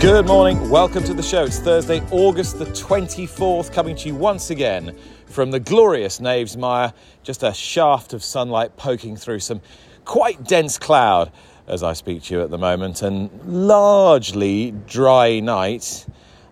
[0.00, 1.44] Good morning, welcome to the show.
[1.44, 4.96] It's Thursday, August the 24th, coming to you once again
[5.26, 6.94] from the glorious Knavesmire.
[7.22, 9.60] Just a shaft of sunlight poking through some
[10.06, 11.30] quite dense cloud
[11.66, 16.06] as I speak to you at the moment, and largely dry night.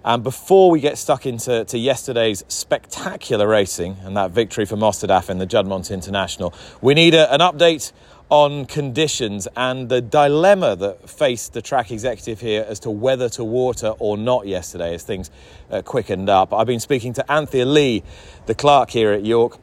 [0.05, 5.31] And before we get stuck into to yesterday's spectacular racing and that victory for Mostahdaf
[5.31, 6.53] in the Juddmonte International,
[6.83, 7.93] we need a, an update
[8.31, 13.43] on conditions and the dilemma that faced the track executive here as to whether to
[13.43, 15.31] water or not yesterday as things
[15.71, 16.53] uh, quickened up.
[16.53, 18.03] I've been speaking to Anthea Leigh,
[18.47, 19.59] the clerk here at York.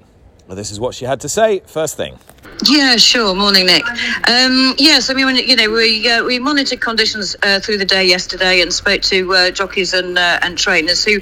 [0.48, 2.20] This is what she had to say first thing.
[2.64, 3.36] Yeah, sure.
[3.36, 3.86] Morning, Nick.
[4.30, 8.06] Um, yes, I mean, you know, we uh, we monitored conditions uh, through the day
[8.06, 11.16] yesterday and spoke to uh, jockeys and uh, and trainers who,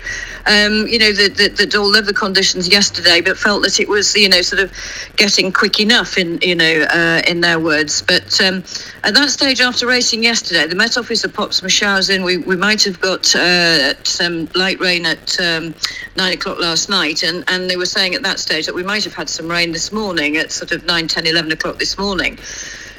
[0.46, 3.90] um, you know, that that that all loved the conditions yesterday, but felt that it
[3.90, 4.72] was, you know, sort of
[5.16, 8.04] getting quick enough in you know uh, in their words.
[8.04, 8.58] But um,
[9.04, 12.24] at that stage after racing yesterday, the Met Office popped some showers in.
[12.24, 15.74] We we might have got uh, some light rain at um,
[16.16, 19.04] nine o'clock last night, and and they were saying at that stage that we might
[19.04, 21.98] have had some rain this morning at sort of nine ten 10, 11 o'clock this
[21.98, 22.38] morning.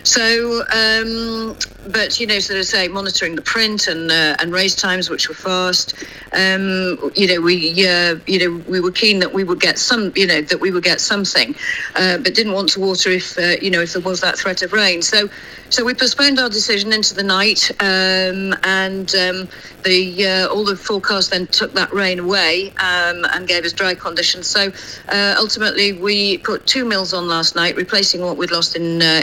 [0.04, 1.56] So, um,
[1.88, 5.28] but you know, sort of say monitoring the print and uh, and race times, which
[5.28, 5.94] were fast.
[6.32, 10.12] Um, you know, we uh, you know we were keen that we would get some,
[10.14, 11.54] you know, that we would get something,
[11.94, 14.62] uh, but didn't want to water if uh, you know if there was that threat
[14.62, 15.02] of rain.
[15.02, 15.28] So,
[15.70, 19.48] so we postponed our decision into the night, um, and um,
[19.84, 23.94] the uh, all the forecast then took that rain away um, and gave us dry
[23.94, 24.46] conditions.
[24.46, 24.72] So
[25.08, 29.22] uh, ultimately, we put two mills on last night, replacing what we'd lost in uh,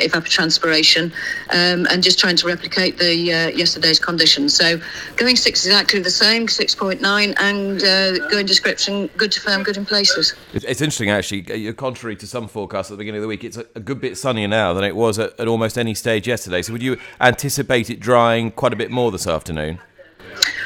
[1.50, 4.56] um, and just trying to replicate the uh, yesterday's conditions.
[4.56, 4.80] So
[5.18, 9.64] going six exactly the same, six point nine, and uh, going description good to firm,
[9.64, 10.36] good in places.
[10.54, 11.70] It's, interesting actually.
[11.70, 14.02] Uh, contrary to some forecasts at the beginning of the week, it's a, a good
[14.02, 16.62] bit sunnier now than it was at, at almost any stage yesterday.
[16.62, 19.80] So would you anticipate it drying quite a bit more this afternoon?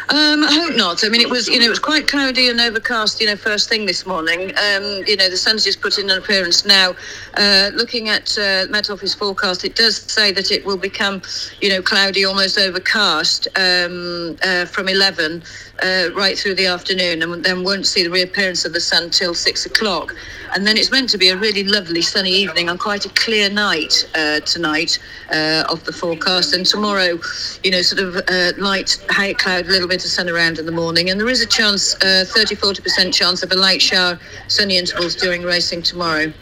[0.09, 1.03] Um, I hope not.
[1.03, 3.19] I mean, it was you know it was quite cloudy and overcast.
[3.19, 4.51] You know, first thing this morning.
[4.51, 6.95] Um, you know, the sun's just put in an appearance now.
[7.35, 11.21] Uh, looking at uh, Met Office forecast, it does say that it will become,
[11.59, 15.43] you know, cloudy, almost overcast um, uh, from 11
[15.81, 19.33] uh, right through the afternoon, and then won't see the reappearance of the sun till
[19.33, 20.13] six o'clock.
[20.53, 23.49] And then it's meant to be a really lovely sunny evening on quite a clear
[23.49, 24.99] night uh, tonight
[25.33, 26.53] uh, of the forecast.
[26.53, 27.19] And tomorrow,
[27.63, 30.65] you know, sort of light high cloud, a little bit bit of sun around in
[30.65, 34.19] the morning, and there is a chance, uh, 30 40% chance of a light shower,
[34.49, 36.33] sunny intervals during racing tomorrow.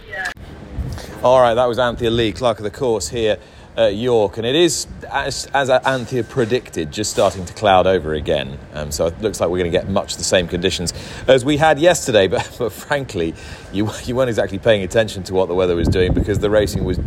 [1.22, 3.38] All right, that was Anthea Leigh, clerk of the course here
[3.76, 8.60] at York, and it is, as, as Anthea predicted, just starting to cloud over again.
[8.74, 10.94] Um, so it looks like we're going to get much the same conditions
[11.28, 13.34] as we had yesterday, but, but frankly,
[13.72, 16.84] you, you weren't exactly paying attention to what the weather was doing because the racing
[16.84, 17.00] was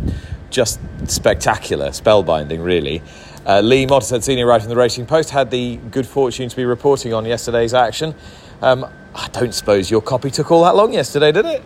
[0.49, 3.01] just spectacular, spellbinding, really.
[3.45, 6.65] Uh, Lee Mottershead, senior writer in the Racing Post, had the good fortune to be
[6.65, 8.13] reporting on yesterday's action.
[8.61, 8.85] Um,
[9.15, 11.63] I don't suppose your copy took all that long yesterday, did it?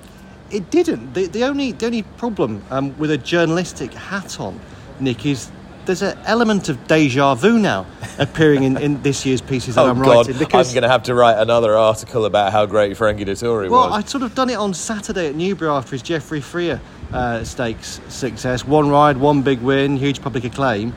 [0.51, 1.13] It didn't.
[1.13, 4.59] The, the only the only problem um, with a journalistic hat on,
[5.01, 5.51] Nick, is
[5.85, 7.85] there's an element of deja vu now
[8.19, 10.37] appearing in, in this year's pieces that oh I'm God, writing.
[10.37, 13.81] Because I'm going to have to write another article about how great Frankie Dettori well,
[13.81, 13.89] was.
[13.89, 16.79] Well, I'd sort of done it on Saturday at Newbury after his Geoffrey Freer
[17.11, 18.65] uh, Stakes success.
[18.65, 20.93] One ride, one big win, huge public acclaim.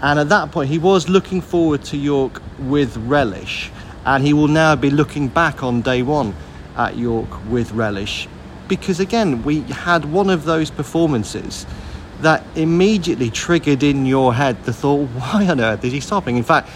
[0.00, 3.70] And at that point, he was looking forward to York with relish,
[4.04, 6.34] and he will now be looking back on day one
[6.76, 8.26] at York with relish.
[8.66, 11.66] Because again, we had one of those performances
[12.22, 16.36] that immediately triggered in your head the thought, why on earth is he stopping?
[16.36, 16.68] In fact,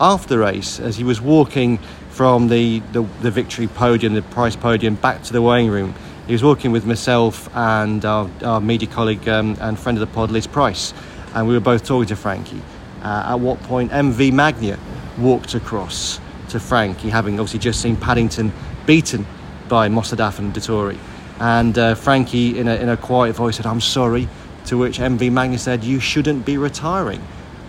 [0.00, 1.78] after the race, as he was walking
[2.10, 5.94] from the, the, the victory podium, the prize podium, back to the weighing room,
[6.26, 10.12] he was walking with myself and our, our media colleague um, and friend of the
[10.12, 10.94] pod, Liz Price,
[11.34, 12.62] and we were both talking to Frankie.
[13.02, 14.78] Uh, at what point MV Magnier
[15.18, 16.18] walked across
[16.48, 18.52] to Frankie, having obviously just seen Paddington
[18.86, 19.26] beaten
[19.68, 20.98] by Mostahdaf and Dettori.
[21.40, 24.28] And uh, Frankie, in a, in a quiet voice, said, I'm sorry.
[24.66, 27.22] To which MV Magnier said, You shouldn't be retiring.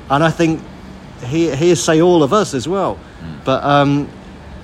[0.10, 0.62] And I think
[1.26, 3.00] he, he say all of us as well.
[3.22, 3.44] Mm.
[3.44, 4.10] But um,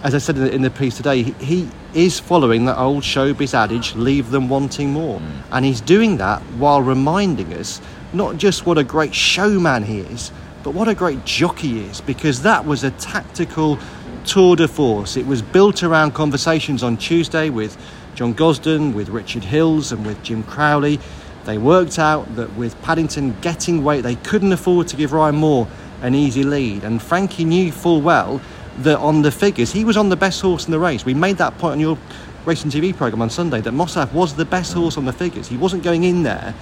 [0.04, 3.04] as I said in the, in the piece today, he, he, is following that old
[3.04, 5.20] showbiz adage, leave them wanting more.
[5.20, 5.42] Mm.
[5.52, 7.82] And he's doing that while reminding us
[8.14, 10.32] not just what a great showman he is,
[10.64, 13.78] but what a great jockey he is because that was a tactical
[14.26, 15.18] tour de force.
[15.18, 17.78] It was built around conversations on Tuesday with
[18.16, 21.00] John Gosden, with Richard Hills, and with Jim Crowley.
[21.46, 25.68] They worked out that with Paddington getting weight, they couldn't afford to give Ryan Moore
[26.02, 26.84] an easy lead.
[26.84, 28.42] And Frankie knew full well
[28.80, 31.06] that on the figures, he was on the best horse in the race.
[31.06, 31.98] We made that point on your
[32.46, 35.48] racing TV program on Sunday that Mossad was the best horse on the figures.
[35.48, 36.54] He wasn't going in there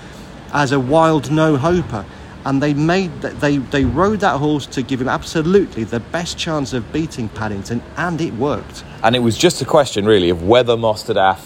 [0.53, 2.05] as a wild no hoper.
[2.45, 6.37] And they made that they they rode that horse to give him absolutely the best
[6.37, 8.85] chance of beating Paddington, and it worked.
[9.03, 11.41] And it was just a question, really, of whether Mostahdaf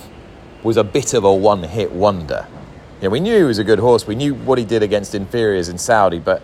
[0.62, 2.48] was a bit of a one-hit wonder.
[3.04, 4.08] Yeah, we knew he was a good horse.
[4.08, 6.42] We knew what he did against inferiors in Saudi, but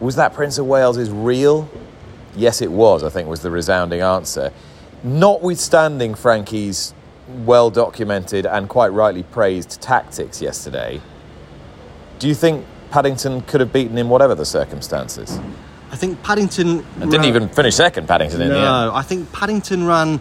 [0.00, 1.70] was that Prince of Wales is real?
[2.34, 3.04] Yes, it was.
[3.04, 4.52] I think was the resounding answer.
[5.04, 6.94] Notwithstanding Frankie's
[7.44, 11.00] well documented and quite rightly praised tactics yesterday,
[12.18, 15.38] do you think Paddington could have beaten him whatever the circumstances?
[15.92, 18.64] I think Paddington And didn't even finish second, Paddington, in the end.
[18.64, 20.18] No, I think Paddington ran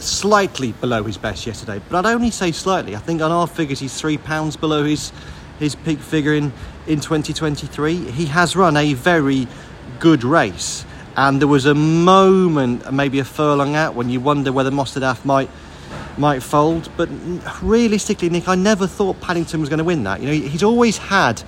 [0.00, 2.94] slightly below his best yesterday, but I'd only say slightly.
[2.96, 5.12] I think on our figures, he's three pounds below his
[5.58, 6.52] his peak figure in,
[6.86, 8.10] in 2023.
[8.12, 9.48] He has run a very
[9.98, 10.84] good race,
[11.16, 15.50] and there was a moment, maybe a furlong out, when you wonder whether Mostahdaf might
[16.16, 16.90] might fold.
[16.96, 17.08] But
[17.62, 20.20] realistically, Nick, I never thought Paddington was going to win that.
[20.20, 21.42] You know, he's always had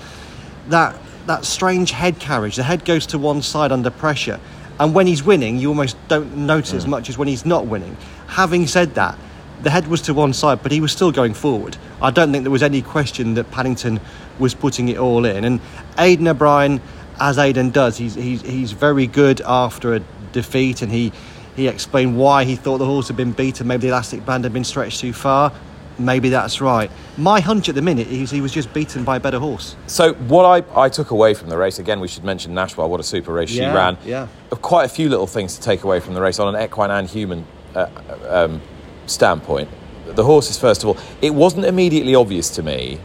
[0.69, 0.97] that
[1.27, 2.57] that strange head carriage.
[2.57, 4.41] The head goes to one side under pressure,
[4.79, 6.79] and when he's winning, you almost don't notice mm.
[6.79, 7.97] as much as when he's not winning.
[8.31, 9.19] Having said that,
[9.63, 11.77] the head was to one side, but he was still going forward.
[12.01, 14.01] I don't think there was any question that Paddington
[14.39, 15.45] was putting it all in.
[15.45, 15.61] And
[15.99, 16.81] Aidan O'Brien,
[17.21, 20.01] as Aidan does, he's he's, he's very good after a
[20.33, 21.13] defeat, and he.
[21.57, 23.67] He explained why he thought the horse had been beaten.
[23.67, 25.53] Maybe the elastic band had been stretched too far.
[25.99, 26.91] Maybe that's right.
[27.19, 29.77] My hunch at the minute is he was just beaten by a better horse.
[29.87, 33.01] So what I, I took away from the race, again, we should mention Nashwa, what
[33.01, 33.99] a super race she ran.
[34.07, 34.29] yeah.
[34.63, 37.11] Quite a few little things to take away from the race on an equine and
[37.11, 37.45] human
[37.75, 37.89] uh,
[38.29, 38.61] um,
[39.07, 39.69] standpoint.
[40.07, 42.99] The horses, first of all, it wasn't immediately obvious to me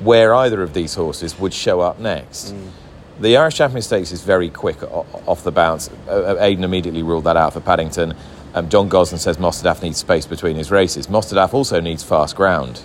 [0.00, 2.54] where either of these horses would show up next.
[2.54, 2.70] Mm.
[3.20, 5.90] The Irish Champion Stakes is very quick off the bounce.
[6.08, 8.14] Aidan immediately ruled that out for Paddington.
[8.54, 11.08] Um, John Gosden says Mostahdaf needs space between his races.
[11.08, 12.82] Mostahdaf also needs fast ground.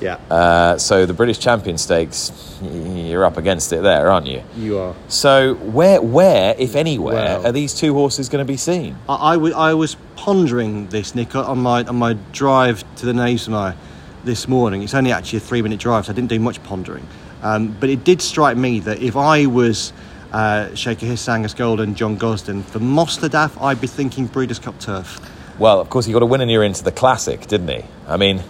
[0.00, 2.32] Yeah, Uh, so the British Champion Stakes,
[2.62, 4.42] you're up against it there, aren't you?
[4.56, 4.94] you are.
[5.08, 8.96] So where, where, if anywhere, Well- are these two horses going to be seen?
[9.08, 13.12] I, I, w- I was pondering this, Nick, on my on my drive to the
[13.12, 13.74] Knavesmire
[14.24, 14.82] this morning.
[14.82, 17.06] It's only actually a three minute drive, so I didn't do much pondering.
[17.42, 19.92] Um, but it did strike me that if I was
[20.32, 24.58] uh, Sheikha Hissa and Angus Gold and John Gosden, for Mostahdaf, I'd be thinking Breeders'
[24.58, 25.20] Cup turf.
[25.58, 27.84] Well, of course, he got a win and you're into the Classic, didn't he?
[28.08, 28.42] I mean,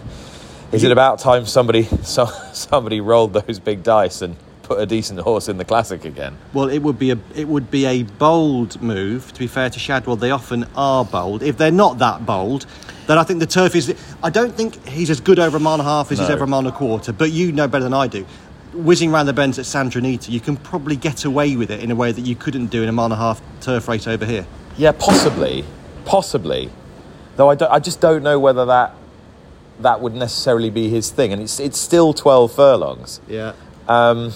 [0.75, 5.19] is it about time somebody so, somebody rolled those big dice and put a decent
[5.19, 6.37] horse in the Classic again?
[6.53, 9.31] Well, it would be a it would be a bold move.
[9.33, 11.43] To be fair to Shadwell, they often are bold.
[11.43, 12.65] If they're not that bold,
[13.07, 13.95] then I think the turf is.
[14.23, 16.35] I don't think he's as good over a mile and a half as he's No.
[16.35, 17.13] over a mile and a quarter.
[17.13, 18.25] But you know better than I do.
[18.73, 21.91] Whizzing round the bends at Santa Anita, you can probably get away with it in
[21.91, 24.25] a way that you couldn't do in a mile and a half turf race over
[24.25, 24.45] here.
[24.77, 25.63] Yeah, possibly,
[26.03, 26.69] possibly.
[27.37, 28.93] Though I, don't- I just don't know whether that
[29.79, 33.19] that would necessarily be his thing, and it's it's still twelve furlongs.
[33.27, 33.53] Yeah.
[33.87, 34.31] Um,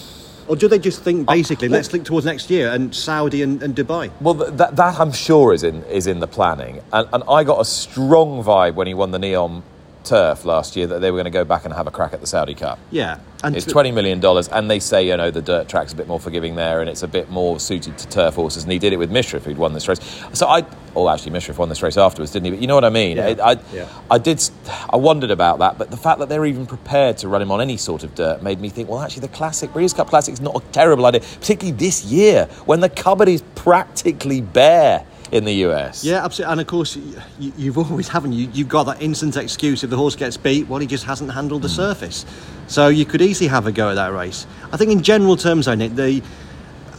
[0.48, 3.62] Or do they just think basically, well- let's look towards next year and Saudi and,
[3.62, 4.10] and Dubai?
[4.20, 7.60] Well, that, that I'm sure is in is in the planning, and, and I got
[7.60, 9.62] a strong vibe when he won the Neom
[10.04, 12.20] Turf last year that they were going to go back and have a crack at
[12.20, 12.78] the Saudi Cup.
[12.90, 13.18] Yeah.
[13.42, 16.06] And It's twenty million dollars, and they say you know the dirt track's a bit
[16.06, 18.64] more forgiving there, and it's a bit more suited to turf horses.
[18.64, 19.98] And he did it with Mishriff, who'd won this race.
[20.34, 22.50] So I, oh, actually, Mishriff won this race afterwards, didn't he?
[22.50, 23.16] But you know what I mean.
[23.16, 23.34] Yeah.
[23.42, 23.88] I, I, Yeah.
[24.10, 24.42] I did.
[24.90, 27.62] I wondered about that, but the fact that they're even prepared to run him on
[27.62, 28.90] any sort of dirt made me think.
[28.90, 32.44] Well, actually, the classic Breeders' Cup Classic is not a terrible idea, particularly this year
[32.66, 36.04] when the cupboard is practically bare in the US.
[36.04, 36.52] Yeah, absolutely.
[36.52, 36.96] And of course,
[37.38, 38.48] you, you've always, haven't you?
[38.52, 41.62] You've got that instant excuse if the horse gets beat, well, he just hasn't handled
[41.62, 42.26] the surface.
[42.66, 44.46] So you could easily have a go at that race.
[44.72, 46.22] I think, in general terms, though, Nick, the,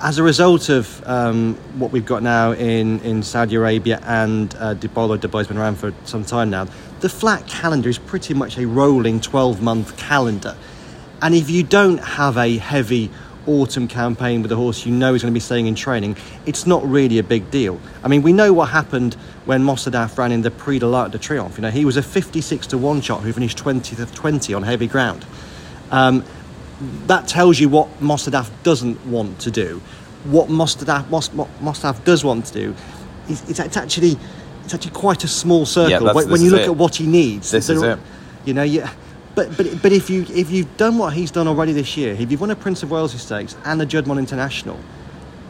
[0.01, 4.75] as a result of um, what we've got now in, in Saudi Arabia and uh,
[4.75, 6.67] Dubai, although Dubai's been around for some time now,
[7.01, 10.55] the flat calendar is pretty much a rolling 12 month calendar.
[11.21, 13.11] And if you don't have a heavy
[13.47, 16.67] autumn campaign with a horse you know is going to be staying in training, it's
[16.67, 17.79] not really a big deal.
[18.03, 21.17] I mean, we know what happened when Mostahdaf ran in the Prix de l'Arc de
[21.17, 21.57] Triomphe.
[21.57, 24.63] You know, he was a 56 to 1 shot who finished 20th of 20 on
[24.63, 25.25] heavy ground.
[25.89, 26.23] Um,
[27.07, 29.81] that tells you what Mostahdaf doesn't want to do.
[30.25, 32.75] What Mostahdaf, Mos, Mostahdaf does want to do
[33.29, 34.17] is it's, it's actually
[34.63, 36.05] it's actually quite a small circle.
[36.05, 36.67] that's- when when you look it.
[36.67, 37.99] at what he needs, This there is it.
[38.45, 38.91] You know, yeah.
[39.33, 42.31] But, but, but if, you, if you've done what he's done already this year, if
[42.31, 44.77] you've won a Prince of Wales Stakes and a Juddmonte International,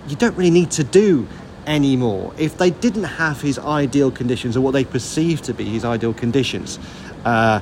[0.07, 1.27] you don't really need to do
[1.65, 2.33] any more.
[2.37, 6.13] If they didn't have his ideal conditions or what they perceive to be his ideal
[6.13, 6.79] conditions,
[7.25, 7.59] uh,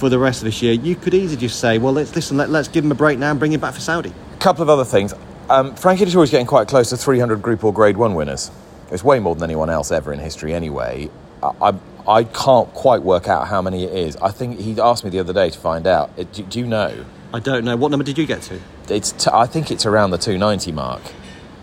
[0.00, 2.48] for the rest of this year, you could easily just say, well, let's listen, let,
[2.48, 4.12] let's give him a break now and bring him back for Saudi.
[4.34, 5.12] A couple of other things.
[5.50, 8.50] Um, Frankie Dettori is getting quite close to 300 Group or Grade 1 winners.
[8.90, 11.10] It's way more than anyone else ever in history, anyway.
[11.42, 11.74] I, I,
[12.08, 14.16] I can't quite work out how many it is.
[14.16, 16.14] I think he asked me the other day to find out.
[16.16, 17.04] Do, do you know?
[17.32, 17.76] I don't know.
[17.76, 18.60] What number did you get to?
[18.88, 21.02] It's t- I think it's around the 290 mark.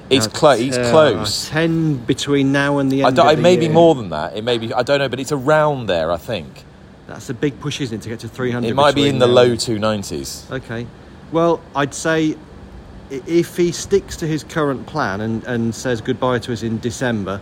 [0.10, 1.50] It's, clo- it's uh, close.
[1.50, 3.18] Ten between now and the end.
[3.20, 4.38] it the may be more than that.
[4.38, 4.74] It may be.
[4.74, 6.12] I don't know, but it's around there.
[6.12, 6.64] I think
[7.08, 8.68] That's a big push, isn't it, to get to 300?
[8.70, 10.50] it might be in the now low 290s.
[10.52, 10.88] Okay.
[11.34, 12.38] Well, I'd say
[13.10, 17.42] if he sticks to his current plan and, and says goodbye to us in December,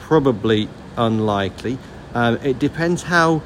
[0.00, 1.78] probably unlikely.
[2.14, 3.42] Um, it depends how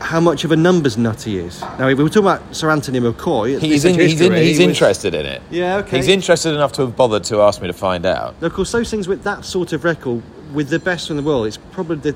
[0.00, 1.60] how much of a numbers nut he is.
[1.78, 4.66] Now, if we were talking about Sir Anthony McCoy, He's in, he's in, he's he
[4.66, 5.40] was- interested in it.
[5.50, 5.96] Yeah, okay.
[5.98, 8.34] He's interested enough to have bothered to ask me to find out.
[8.42, 10.22] Of course, those things with that sort of record,
[10.52, 12.14] with the best in the world, it's probably the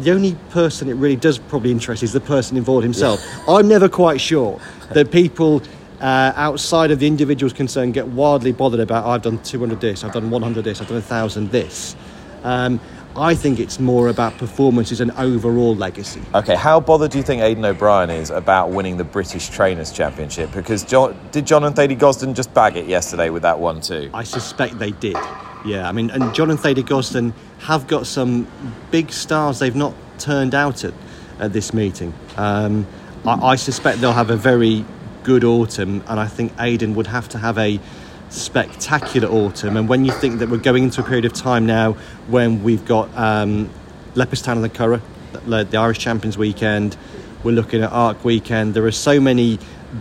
[0.00, 3.24] the only person it really does probably interest is the person involved himself.
[3.48, 4.60] I'm never quite sure
[4.92, 5.62] that people
[6.02, 9.06] uh, outside of the individual's concern get wildly bothered about.
[9.06, 11.96] I've done 200 this, I've done 100 this, I've done 1,000 this.
[12.44, 12.78] Um,
[13.18, 16.20] I think it's more about performances and overall legacy.
[16.34, 20.52] Okay, how bothered do you think Aidan O'Brien is about winning the British Trainers' Championship?
[20.52, 24.10] Because John, did John and Thady Gosden just bag it yesterday with that one too?
[24.12, 25.16] I suspect they did.
[25.64, 28.46] Yeah, I mean, and John and Thady Gosden have got some
[28.90, 30.94] big stars they've not turned out at,
[31.38, 32.12] at this meeting.
[32.36, 32.86] Um,
[33.24, 34.84] I, I suspect they'll have a very
[35.24, 37.80] good autumn, and I think Aidan would have to have a
[38.28, 39.76] spectacular autumn.
[39.76, 41.92] And when you think that we're going into a period of time now
[42.28, 43.70] when we've got um,
[44.14, 45.02] Leopardstown and the Curragh,
[45.32, 46.96] the, the Irish Champions weekend,
[47.44, 48.74] we're looking at Arc weekend.
[48.74, 49.58] There are so many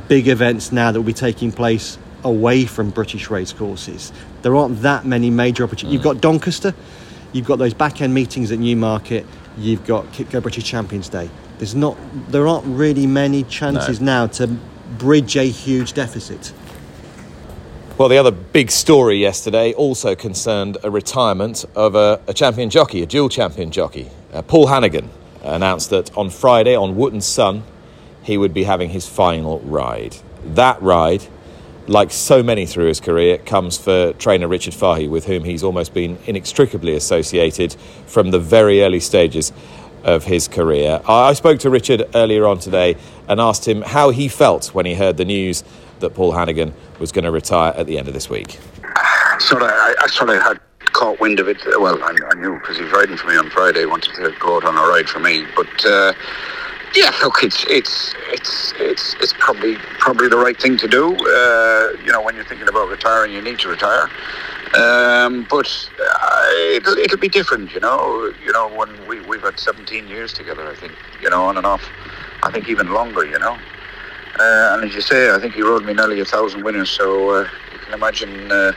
[0.07, 4.11] big events now that will be taking place away from British race courses.
[4.41, 5.93] There aren't that many major opportunities.
[5.93, 6.73] You've got Doncaster,
[7.33, 9.25] you've got those back end meetings at Newmarket,
[9.57, 11.29] you've got QIPCO British Champions Day.
[11.59, 11.97] There's not,
[12.29, 14.47] there aren't really many chances now to
[14.97, 16.51] bridge a huge deficit.
[17.97, 23.01] Well, the other big story yesterday also concerned a retirement of a, a champion jockey,
[23.01, 24.09] a dual champion jockey.
[24.33, 25.07] Uh, Paul Hanagan
[25.41, 27.63] announced that on Friday on Wootton Sun,
[28.21, 30.17] he would be having his final ride.
[30.43, 31.23] That ride,
[31.87, 35.93] like so many through his career, comes for trainer Richard Fahey, with whom he's almost
[35.93, 39.53] been inextricably associated from the very early stages
[40.03, 41.01] of his career.
[41.07, 42.97] I I spoke to Richard earlier on today
[43.29, 45.63] and asked him how he felt when he heard the news
[45.99, 48.59] that Paul Hanagan was going to retire at the end of this week.
[49.39, 50.59] sort of, I, I sort of had
[50.93, 51.57] caught wind of it.
[51.65, 53.85] Well, I, I knew because he was riding for me on Friday.
[53.85, 56.13] Wanted to go out on a ride for me, but uh,
[56.95, 61.13] yeah, look, it's it's it's it's it's probably probably the right thing to do.
[61.13, 64.09] Uh, you know, when you're thinking about retiring, you need to retire.
[64.75, 68.33] Um, but uh, it'll, it'll be different, you know.
[68.45, 71.65] You know, when we we've had 17 years together, I think, you know, on and
[71.65, 71.83] off.
[72.43, 73.57] I think even longer, you know.
[74.39, 76.89] Uh, and as you say, I think he rode me nearly a thousand winners.
[76.89, 78.73] So uh, you can imagine uh,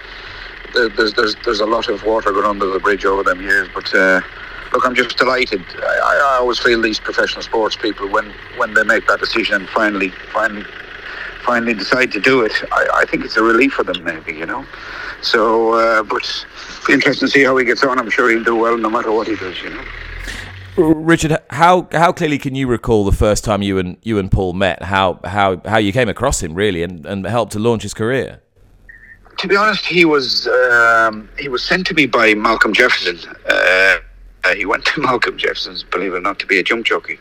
[0.75, 3.69] there- there's there's there's a lot of water going under the bridge over them years.
[3.75, 3.93] But
[4.73, 5.63] look, I'm just delighted.
[5.83, 9.69] I, I always feel these professional sports people when when they make that decision and
[9.71, 10.65] finally finally
[11.45, 14.47] finally decide to do it, I, I think it's a relief for them, maybe you
[14.47, 14.67] know.
[15.23, 16.23] So, uh, but
[16.89, 17.99] interesting to see how he gets on.
[17.99, 19.85] I'm sure he'll do well no matter what he does, you know.
[20.79, 24.53] Richard, how how clearly can you recall the first time you and you and Paul
[24.53, 24.85] met?
[24.85, 28.41] How how how you came across him really and, and helped to launch his career?
[29.39, 33.19] to be honest, he was um, he was sent to me by Malcolm Jefferson.
[33.49, 33.99] Uh,
[34.45, 37.19] uh, he went to Malcolm Jefferson's, believe it or not, to be a jump jockey.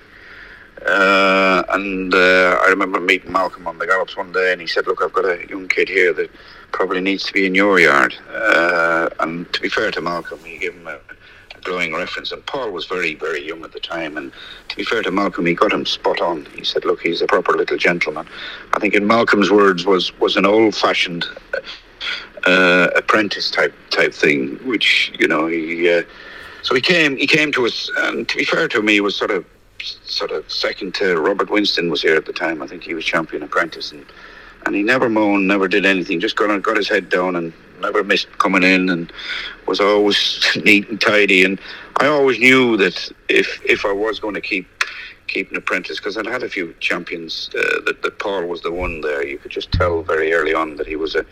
[0.85, 4.87] Uh, and uh, I remember meeting Malcolm on the gallops one day, and he said,
[4.87, 6.29] "Look, I've got a young kid here that
[6.71, 10.57] probably needs to be in your yard." Uh, and to be fair to Malcolm, he
[10.57, 11.06] gave him a, a
[11.67, 12.31] glowing reference.
[12.31, 14.17] And Paul was very, very young at the time.
[14.17, 14.31] And
[14.69, 16.45] to be fair to Malcolm, he got him spot on.
[16.55, 18.27] He said, "Look, he's a proper little gentleman."
[18.73, 21.25] I think, in Malcolm's words, was was an old-fashioned
[22.45, 25.89] uh, apprentice type type thing, which you know he.
[25.89, 26.03] Uh,
[26.63, 29.15] so he came he came to us, and to be fair to me, he was
[29.15, 29.45] sort of
[30.05, 32.61] sort of second to Robert Winston was here at the time.
[32.61, 34.05] I think he was champion apprentice, and
[34.67, 36.19] and he never moaned, never did anything.
[36.19, 39.11] Just got got his head down and never missed coming in, and
[39.65, 41.43] was always neat and tidy.
[41.43, 41.59] And
[42.01, 44.67] I always knew that if if I was going to keep
[45.27, 48.71] keep an apprentice because I'd had a few champions uh, that, that Paul was the
[48.71, 49.25] one there.
[49.25, 51.25] You could just tell very early on that he was a,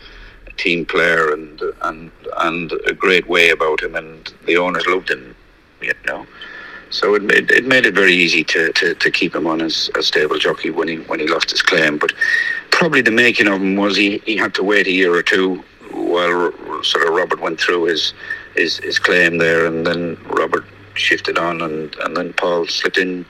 [0.46, 5.10] a team player and and and a great way about him, and the owners loved
[5.10, 5.36] him.
[5.82, 6.26] You know,
[6.90, 9.90] so it made it made it very easy to, to, to keep him on as
[9.96, 11.98] a stable jockey when he when he lost his claim.
[11.98, 12.12] But
[12.76, 15.64] probably the making of him was he, he had to wait a year or two
[15.92, 16.52] while
[16.84, 18.12] sort of Robert went through his
[18.54, 20.64] his, his claim there, and then Robert
[20.94, 23.26] shifted on, and, and then Paul slipped in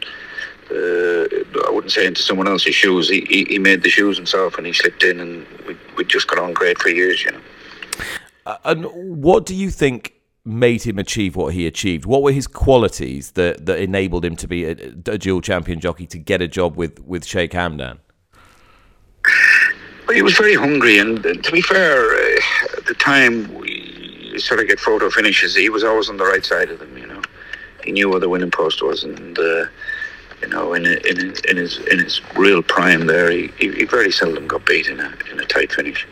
[0.70, 1.26] uh,
[1.66, 3.08] I wouldn't say into someone else's shoes.
[3.08, 6.26] He, he, he made the shoes himself, and he slipped in, and we we just
[6.26, 7.40] got on great for years, you know.
[8.46, 8.84] Uh, and
[9.22, 12.04] what do you think made him achieve what he achieved?
[12.04, 14.70] What were his qualities that, that enabled him to be a,
[15.06, 17.98] a dual champion jockey to get a job with, with Sheikh Hamdan?
[20.12, 24.68] He was very hungry, and to be fair, uh, at the time we sort of
[24.68, 25.56] get photo finishes.
[25.56, 27.22] He was always on the right side of them, you know.
[27.84, 29.66] He knew where the winning post was, and uh,
[30.42, 34.46] you know, in, in in his in his real prime, there, he, he very seldom
[34.46, 36.06] got beat in a in a tight finish.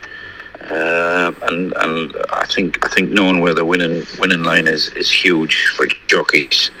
[0.61, 5.11] Uh, and and I think I think knowing where the winning winning line is is
[5.11, 6.71] huge for jockeys.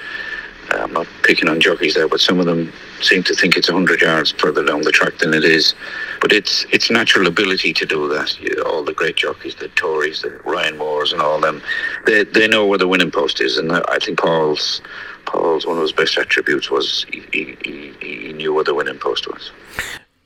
[0.71, 3.69] Uh, I'm not picking on jockeys there, but some of them seem to think it's
[3.69, 5.75] 100 yards further down the track than it is.
[6.21, 8.39] But it's it's natural ability to do that.
[8.39, 11.61] You, all the great jockeys, the Tories, the Ryan Moores, and all them,
[12.05, 13.57] they they know where the winning post is.
[13.57, 14.81] And I think Paul's
[15.25, 19.27] Paul's one of his best attributes was he, he, he knew where the winning post
[19.27, 19.51] was.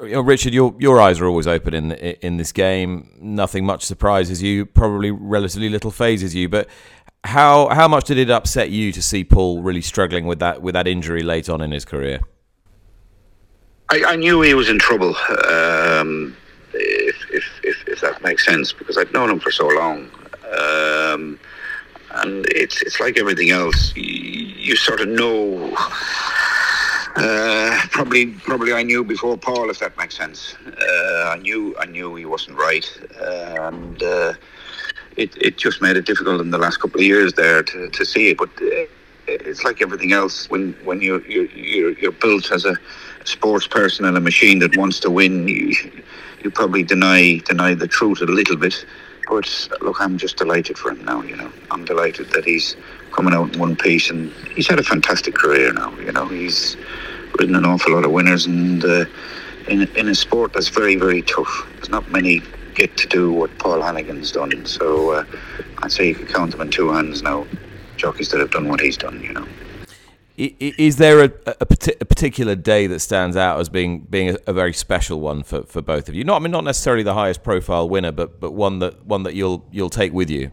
[0.02, 3.12] You know, Richard, your your eyes are always open in in this game.
[3.20, 4.66] Nothing much surprises you.
[4.66, 6.48] Probably relatively little fazes you.
[6.48, 6.70] But
[7.24, 10.74] how how much did it upset you to see Paul really struggling with that with
[10.74, 12.20] that injury late on in his career?
[13.92, 15.16] I, I knew he was in trouble.
[15.50, 16.36] Um,
[16.74, 20.10] if, if, if if that makes sense, because I'd known him for so long.
[20.52, 21.40] Um,
[22.12, 23.96] and it's it's like everything else.
[23.96, 25.74] You, you sort of know
[27.16, 30.56] uh, probably, probably I knew before Paul, if that makes sense.
[30.66, 32.86] Uh, I knew, I knew he wasn't right,
[33.20, 34.02] uh, and
[35.20, 38.06] it, it just made it difficult in the last couple of years there to, to
[38.06, 38.38] see it.
[38.38, 38.86] But uh,
[39.28, 42.76] it's like everything else when when you you you're, you're built as a
[43.26, 45.48] sports person and a machine that wants to win.
[45.48, 45.76] You,
[46.42, 48.86] you probably deny deny the truth a little bit.
[49.28, 51.22] But look, I'm just delighted for him now.
[51.22, 52.76] You know, I'm delighted that he's
[53.12, 55.92] coming out in one piece, and he's had a fantastic career now.
[56.00, 56.78] You know, he's
[57.38, 59.06] ridden an awful lot of winners, and uh,
[59.68, 61.68] in in a sport that's very very tough.
[61.76, 62.42] There's not many
[62.80, 64.66] get to do what Paul Hanagan's done.
[64.66, 65.26] So uh,
[65.80, 67.46] I'd say you could count them in two hands now.
[67.98, 69.22] Jockeys that have done what he's done.
[69.22, 69.48] You know.
[70.38, 74.54] Is there a, a, a, particular day that stands out as being being a, a,
[74.54, 76.24] very special one for, for both of you?
[76.24, 79.36] Not I mean not necessarily the highest profile winner, but but one that one that
[79.36, 80.52] you'll you'll take with you.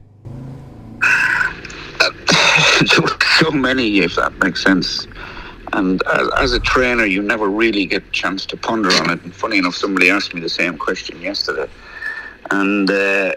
[3.39, 5.07] so many, if that makes sense.
[5.73, 9.23] And as, as, a trainer, you never really get a chance to ponder on it.
[9.23, 11.69] And funny enough, somebody asked me the same question yesterday.
[12.51, 13.35] And uh,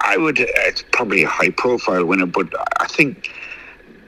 [0.00, 3.30] I would, it's probably a high profile winner, but I think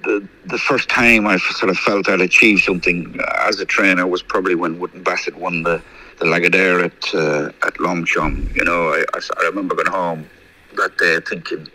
[0.04, 4.22] the the first time I sort of felt I'd achieved something as a trainer was
[4.22, 5.82] probably when Wootton Bassett won the,
[6.18, 8.56] the Lagardère at, uh, at Longchamp.
[8.56, 10.28] You know, I, I, I remember going home
[10.76, 11.68] that day thinking,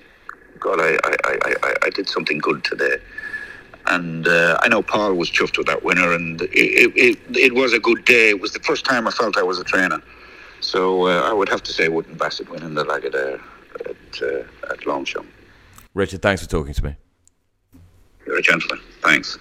[0.59, 2.97] God, I, I, I, I did something good today.
[3.87, 7.71] And uh, I know Paul was chuffed with that winner, and it, it, it, was
[7.71, 8.29] a good day.
[8.29, 10.01] It was the first time I felt I was a trainer.
[10.65, 13.39] So uh, I would have to say Wootton Bassett winning the Lagardère
[13.85, 15.27] at, uh, at Longchamp.
[15.93, 16.95] Richard, thanks for talking to me.
[18.25, 18.79] You're a gentleman.
[19.01, 19.37] Thanks.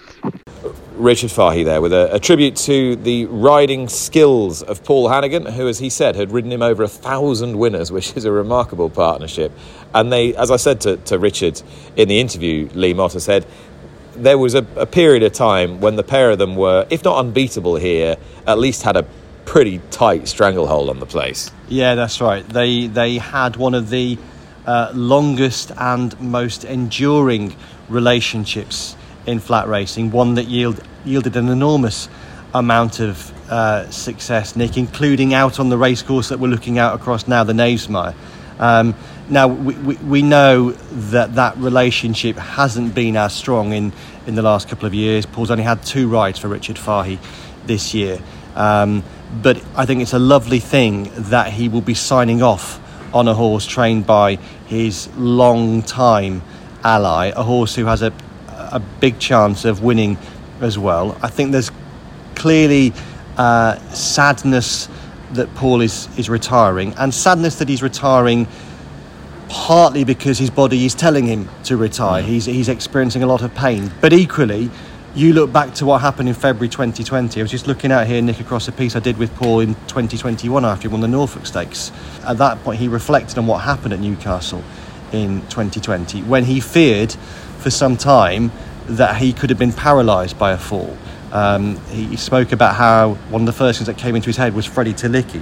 [0.93, 5.67] Richard Fahey there with a, a, tribute to the riding skills of Paul Hanagan, who,
[5.67, 9.51] as he said, had ridden him over a thousand winners, which is a remarkable partnership.
[9.95, 11.59] And they, as I said to, to Richard
[11.95, 13.47] in the interview, Lee Mottershead,
[14.15, 17.17] there was a, a period of time when the pair of them were, if not
[17.17, 19.05] unbeatable here, at least had a
[19.45, 21.51] pretty tight stranglehold on the place.
[21.69, 22.47] Yeah, that's right.
[22.47, 24.17] They they had one of the
[24.65, 27.55] uh, longest and most enduring
[27.87, 32.09] relationships in flat racing, one that yield, yielded an enormous
[32.53, 37.27] amount of uh, success, Nick, including out on the racecourse that we're looking out across
[37.27, 38.15] now, the Knavesmire.
[38.59, 38.95] Um,
[39.27, 43.91] now, we, we, we, know that that relationship hasn't been as strong in,
[44.27, 45.25] in the last couple of years.
[45.25, 47.19] Paul's only had two rides for Richard Fahey
[47.65, 48.19] this year.
[48.55, 49.03] Um,
[49.41, 52.79] but I think it's a lovely thing that he will be signing off
[53.13, 54.35] on a horse trained by
[54.65, 56.41] his long time
[56.83, 58.13] ally, a horse who has a,
[58.49, 60.17] a big chance of winning
[60.61, 61.17] as well.
[61.21, 61.71] I think there's
[62.35, 62.93] clearly
[63.37, 64.89] uh, sadness
[65.31, 68.47] that Paul is, is retiring, and sadness that he's retiring
[69.49, 72.23] partly because his body is telling him to retire.
[72.23, 72.25] Mm.
[72.25, 73.91] He's, he's experiencing a lot of pain.
[74.01, 74.69] But equally,
[75.15, 77.39] you look back to what happened in February 2020.
[77.39, 79.75] I was just looking out here, Nick, across a piece I did with Paul in
[79.87, 81.93] 2021 after he won the Norfolk Stakes.
[82.27, 84.61] At that point, he reflected on what happened at Newcastle
[85.13, 87.13] in 2020 when he feared
[87.59, 88.51] for some time
[88.87, 90.97] that he could have been paralysed by a fall.
[91.31, 94.53] Um, he spoke about how one of the first things that came into his head
[94.53, 95.41] was Freddie Tylicki.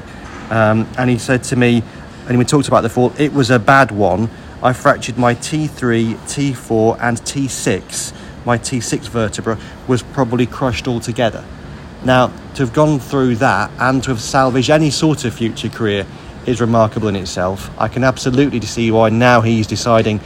[0.52, 1.82] Um, and he said to me,
[2.28, 4.30] and we talked about the fall, it was a bad one.
[4.62, 8.14] I fractured my T3, T4, and T6.
[8.46, 11.44] My T6 vertebra was probably crushed altogether.
[12.04, 16.06] Now, to have gone through that and to have salvaged any sort of future career
[16.46, 17.70] is remarkable in itself.
[17.80, 20.20] I can absolutely see why now he's deciding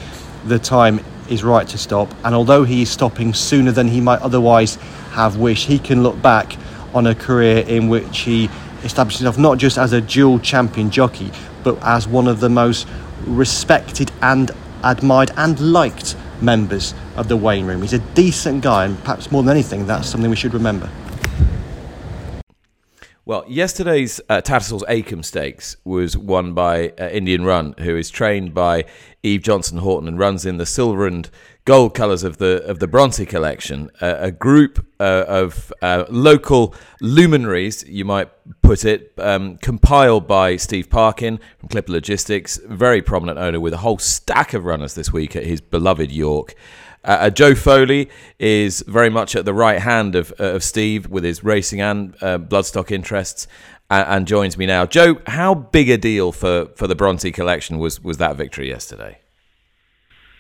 [0.46, 1.00] the time
[1.30, 2.12] is right to stop.
[2.24, 4.76] And although he is stopping sooner than he might otherwise
[5.12, 6.58] have wished, he can look back
[6.94, 8.50] on a career in which he
[8.84, 11.32] established himself not just as a dual champion jockey,
[11.64, 12.88] but as one of the most
[13.26, 14.52] respected and
[14.84, 17.82] admired and liked members of the weighing room.
[17.82, 20.90] He's a decent guy, and perhaps more than anything, that's something we should remember.
[23.28, 28.54] Well, yesterday's uh, Tattersalls Acomb Stakes was won by uh, Indian Run, who is trained
[28.54, 28.86] by
[29.28, 31.30] Eve Johnson Houghton and runs in the silver and
[31.66, 33.92] gold colours of the of the Bronte collection.
[34.02, 38.30] Uh, a group uh, of uh, local luminaries, you might
[38.62, 43.78] put it, um, compiled by Steve Parkin from Clipper Logistics, very prominent owner with a
[43.78, 46.56] whole stack of runners this week at his beloved York.
[47.08, 51.08] Uh, uh, Joe Foley is very much at the right hand of, uh, of Steve
[51.08, 53.48] with his racing and uh, bloodstock interests,
[53.90, 54.86] and, and, joins me now.
[54.86, 59.20] Joe, how big a deal for, for the Bronte collection was was that victory yesterday?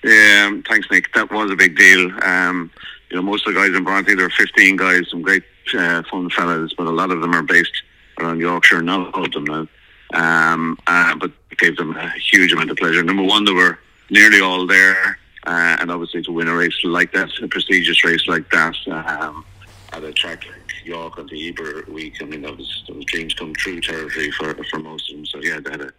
[0.04, 1.14] Yeah, um, thanks, Nick.
[1.14, 2.12] That was a big deal.
[2.24, 2.72] Um,
[3.10, 6.04] you know, most of the guys in Bronte, there are 15 guys, some great uh,
[6.10, 7.84] fun fellas, but a lot of them are based
[8.20, 9.68] around Yorkshire, not all of them now.
[10.14, 13.04] Um, uh, but it gave them a huge amount of pleasure.
[13.04, 13.80] Number one, they were
[14.10, 15.20] nearly all there.
[15.46, 19.46] Uh, and obviously to win a race like that, a prestigious race like that, um,
[19.94, 20.46] at a track
[20.88, 24.32] York on the Ebor week, I mean, that was, that was dreams come true territory
[24.32, 25.26] for, for most of them.
[25.26, 25.92] So, yeah, they had, a,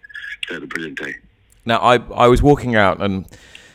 [0.48, 1.14] they had a brilliant day.
[1.64, 3.26] Now, I, I was walking out and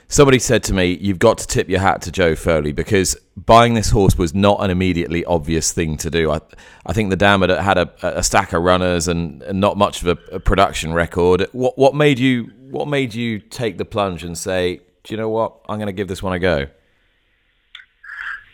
[0.08, 3.74] somebody said to me, You've got to tip your hat to Joe Foley because buying
[3.74, 6.32] this horse was not an immediately obvious thing to do.
[6.32, 6.40] I,
[6.86, 10.02] I think the dam had, had a, a stack of runners and, and not much
[10.02, 11.48] of a, a, production record.
[11.52, 15.30] What, what, made you, what made you take the plunge and say, do you know
[15.30, 15.60] what?
[15.68, 16.68] I'm going to give this one a go.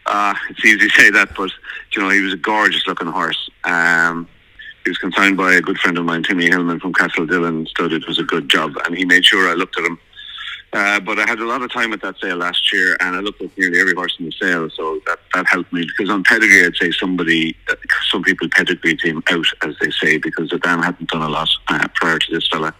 [0.09, 1.51] Uh, it's easy to say that, but
[1.95, 3.49] you know he was a gorgeous looking horse.
[3.63, 4.27] Um,
[4.83, 7.67] he was consigned by a good friend of mine, Timmy Hillman from Castledillon.
[7.77, 9.99] Thought it was a good job, and he made sure I looked at him.
[10.73, 13.19] Uh, but I had a lot of time at that sale last year, and I
[13.19, 15.85] looked at nearly every horse in the sale, so that, that helped me.
[15.85, 17.55] Because on pedigree, I'd say somebody,
[18.09, 21.49] some people pedigree him out, as they say, because the dam hadn't done a lot
[21.67, 22.73] uh, prior to this fella.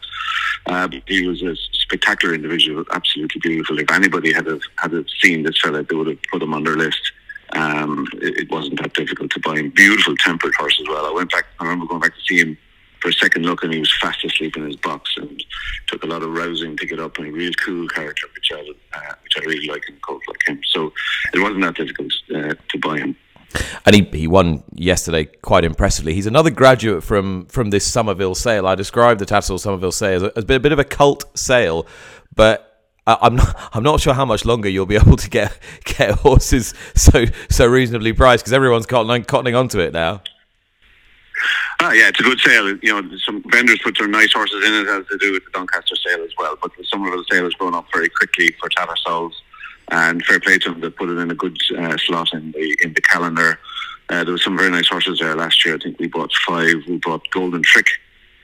[0.67, 3.79] Uh, he was a spectacular individual, absolutely beautiful.
[3.79, 6.63] If anybody had have, had have seen this fella, they would have put him on
[6.63, 7.11] their list.
[7.53, 9.69] Um, it, it, wasn't that difficult to buy him.
[9.71, 11.05] Beautiful tempered horse as well.
[11.05, 11.45] I went back.
[11.59, 12.57] I remember going back to see him
[13.01, 15.43] for a second look, and he was fast asleep in his box, and
[15.88, 17.17] took a lot of rousing to get up.
[17.17, 18.59] And a real cool character, which I
[18.97, 20.62] uh, which I really like in a colt like him.
[20.65, 20.93] So
[21.33, 23.15] it wasn't that difficult uh, to buy him.
[23.85, 26.13] And he, he won yesterday quite impressively.
[26.13, 28.67] He's another graduate from from this Somerville sale.
[28.67, 31.88] I described the Tattersall Somerville sale as a, as a bit of a cult sale,
[32.35, 32.68] but
[33.21, 33.55] I'm not.
[33.73, 37.65] I'm not sure how much longer you'll be able to get get horses so so
[37.67, 40.21] reasonably priced because everyone's cottoning, cottoning onto it now.
[41.81, 42.75] Ah, yeah, it's a good sale.
[42.81, 45.51] You know, some vendors put their nice horses in it as they do with the
[45.51, 46.57] Doncaster sale as well.
[46.61, 49.31] But the Somerville sale has grown up very quickly for Tattersalls
[49.91, 52.77] and fair play to them that put it in a good uh, slot in the
[52.81, 53.57] in the calendar.
[54.09, 55.75] Uh, there were some very nice horses there last year.
[55.75, 56.75] I think we bought five.
[56.87, 57.87] We bought Golden Trick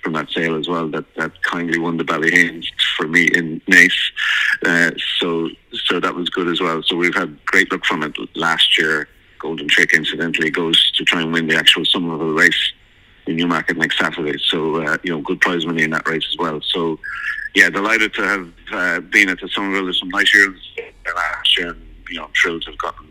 [0.06, 0.88] from that sale as well.
[0.88, 2.66] That that kindly won the Ballyhanes
[2.96, 3.98] for me in Naas.
[4.64, 5.50] Uh, so
[5.88, 6.84] so that was good as well.
[6.84, 9.10] So we've had great luck from it last year.
[9.40, 12.72] Golden Trick, incidentally, goes to try and win the actual Somerville race
[13.26, 14.38] in Newmarket next Saturday.
[14.48, 16.62] So uh, you know, good prize money in that race as well.
[16.62, 17.00] So
[17.56, 19.86] yeah, delighted to have uh, been at the Somerville.
[19.86, 20.56] There's some nice years
[21.16, 23.08] last year, and you know, I'm thrilled to have gotten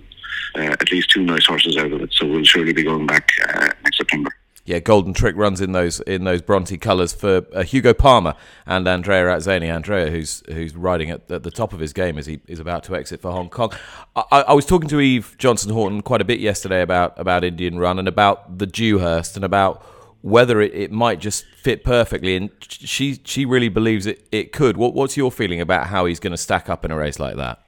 [0.54, 2.12] uh, at least two nice horses out of it.
[2.12, 4.30] So we'll surely be going back uh, next September.
[4.66, 8.88] Yeah, Golden Trick runs in those in those Bronte colours for uh, Hugo Palmer and
[8.88, 9.70] Andrea Atzeni.
[9.70, 12.82] Andrea, who's who's riding at, at, the top of his game as he is about
[12.84, 13.72] to exit for Hong Kong.
[14.16, 17.78] I, I, was talking to Eve Johnson Houghton quite a bit yesterday about about Indian
[17.78, 19.84] Run and about the Dewhurst and about
[20.22, 22.34] whether it, it might just fit perfectly.
[22.34, 24.78] And she she really believes it, it could.
[24.78, 27.36] What, what's your feeling about how he's going to stack up in a race like
[27.36, 27.60] that?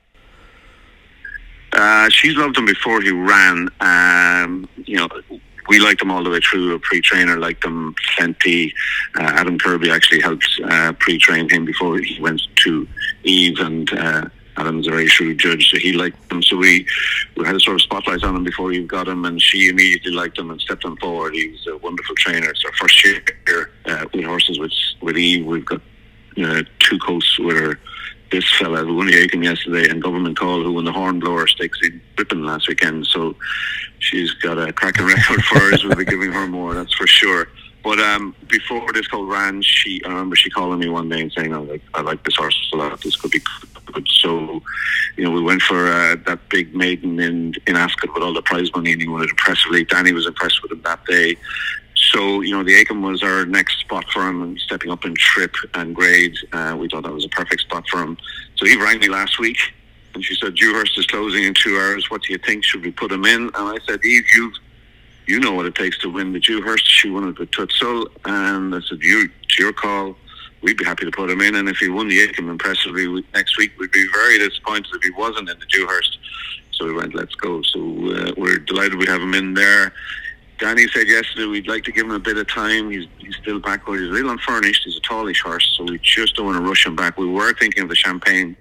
[1.75, 3.69] Uh, she's loved him before he ran.
[3.81, 5.09] Um, you know,
[5.69, 6.75] we liked him all the way through.
[6.75, 8.73] A pre-trainer liked him plenty.
[9.19, 12.87] Uh, Adam Kirby actually helped uh, pre-train him before he went to
[13.25, 16.43] Eve, and uh, Adam's a very shrewd judge, so he liked him.
[16.43, 16.87] So we,
[17.37, 20.13] we had a sort of spotlight on him before he got him, and she immediately
[20.13, 21.35] liked him and stepped on forward.
[21.35, 22.49] He was a wonderful trainer.
[22.51, 23.23] It's our first year
[23.85, 25.45] uh, with horses with, with Eve.
[25.45, 25.81] We've got
[26.43, 27.79] uh, two coasts with her.
[28.31, 31.79] This fella who won the Acomb yesterday and Government Call who won the Hornblower Stakes
[31.83, 33.07] in Ripon last weekend.
[33.07, 33.37] So
[34.01, 35.85] she's got a cracking record for us.
[35.85, 37.49] We'll be giving her more, that's for sure.
[37.87, 41.31] But um, before this colt ran, she I remember she calling me one day and
[41.31, 43.01] saying, "I like I like this horse a lot.
[43.01, 43.41] This could be
[43.93, 44.09] good.
[44.09, 44.61] So,
[45.17, 48.43] you know, we went for uh, that big maiden in in Ascot with all the
[48.43, 49.85] prize money, and he won it impressively.
[49.85, 51.37] Danny was impressed with him that day.
[51.97, 55.55] So, you know, the Acomb was our next spot for him, stepping up in trip
[55.75, 56.37] and grade.
[56.53, 58.17] Uh, we thought that was a perfect spot for him.
[58.57, 59.59] So he rang me last week,
[60.15, 62.11] and she said, Dewhurst is closing in two hours.
[62.11, 62.65] What do you think?
[62.65, 63.43] Should we put him in?
[63.43, 64.53] And I said, Eve, you
[65.27, 66.87] you know what it takes to win the Dewhurst.
[66.87, 70.17] She won it with Tutsul, and I said, you, it's your call.
[70.63, 73.59] We'd be happy to put him in, and if he won the Acomb impressively next
[73.59, 76.19] week, we'd be very disappointed if he wasn't in the Dewhurst.
[76.73, 77.63] So we went, let's go.
[77.63, 79.93] So uh, we're delighted we have him in there.
[80.59, 82.91] Danny said yesterday we'd like to give him a bit of time.
[82.91, 84.01] He's he's still backward.
[84.01, 84.83] He's a little unfurnished.
[84.85, 87.19] He's a tallish horse, so we just don't want to rush him back.
[87.19, 88.57] We were thinking of the Champagne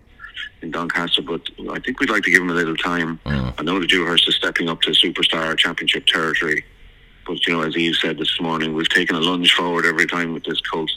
[0.62, 3.19] in Doncaster, but I think we'd like to give him a little time.
[3.58, 6.65] I know the Dewhurst is stepping up to superstar championship territory,
[7.25, 10.34] but you know, as Eve said this morning, we've taken a lunge forward every time
[10.34, 10.91] with this colt.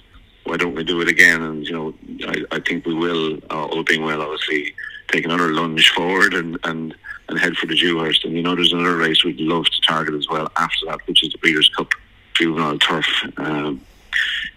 [0.45, 1.43] Why don't we do it again?
[1.43, 1.95] And you know,
[2.27, 3.39] I, I think we will.
[3.51, 4.75] Uh, all being well, obviously,
[5.09, 6.95] take another lunge forward and and
[7.29, 8.25] and head for the Dewhurst.
[8.25, 11.23] And you know, there's another race we'd love to target as well after that, which
[11.23, 11.93] is the Breeders' Cup
[12.35, 13.07] Juvenile Turf.
[13.37, 13.81] Um,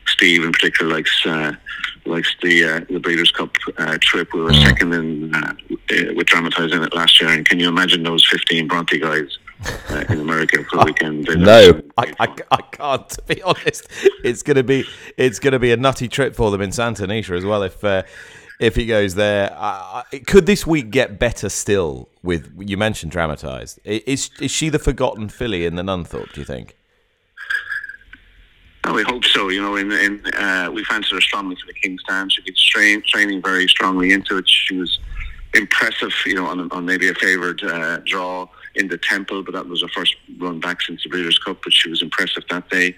[0.08, 1.54] Steve in particular likes uh,
[2.06, 4.34] likes the uh, the Breeders' Cup uh, trip.
[4.34, 8.04] We were second in uh, uh, with dramatising it last year, and can you imagine
[8.04, 9.38] those 15 Bronte guys
[9.90, 11.28] uh, in America for the weekend?
[11.38, 13.10] No, I, I, I can't.
[13.10, 13.88] To be honest,
[14.24, 14.86] it's gonna be
[15.18, 17.64] it's gonna be a nutty trip for them in Santa Anita as well.
[17.64, 18.04] If uh,
[18.62, 22.08] if he goes there, I, I, could this week get better still?
[22.24, 26.32] With you mentioned Dramatised, is is she the forgotten filly in the Nunthorpe?
[26.34, 26.78] Do you think?
[28.84, 29.50] Oh, we hope so.
[29.50, 32.32] You know, in, in uh, we fancied her strongly for the King's Stand.
[32.32, 34.48] She gets train, training very strongly into it.
[34.48, 35.00] She was
[35.56, 39.68] impressive, you know, on, on maybe a favoured uh, draw in the Temple, but that
[39.68, 41.58] was her first run back since the Breeders' Cup.
[41.64, 42.96] But she was impressive that day.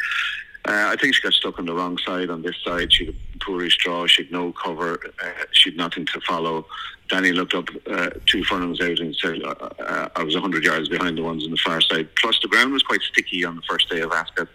[0.65, 2.93] Uh, I think she got stuck on the wrong side on this side.
[2.93, 4.08] She had a poorish draw.
[4.08, 4.99] She had no cover.
[5.21, 6.65] Uh, she had nothing to follow.
[7.10, 9.49] Danny looked up uh, two furlongs out and said, uh,
[9.80, 12.08] uh, I was 100 yards behind the ones on the far side.
[12.15, 14.47] Plus, the ground was quite sticky on the first day of Ascot.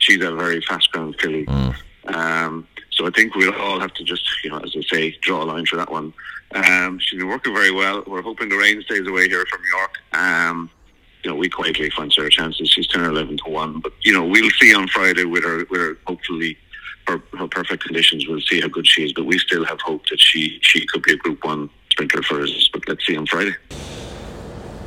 [0.00, 1.46] She's a very fast ground filly.
[2.06, 5.42] Um, so I think we'll all have to just, you know, as I say, draw
[5.42, 6.12] a line for that one.
[6.54, 8.04] Um, she's been working very well.
[8.06, 9.94] We're hoping the rain stays away here from York.
[10.12, 10.70] Um,
[11.24, 12.68] you know, we quietly fancy her chances.
[12.68, 13.80] She's 10 or 11 to 1.
[13.80, 16.56] But, you know, we'll see on Friday with her, with her hopefully,
[17.06, 18.28] her, her perfect conditions.
[18.28, 19.12] We'll see how good she is.
[19.14, 22.42] But we still have hope that she, she could be a Group 1 sprinter for
[22.42, 22.68] us.
[22.72, 23.54] But let's see on Friday.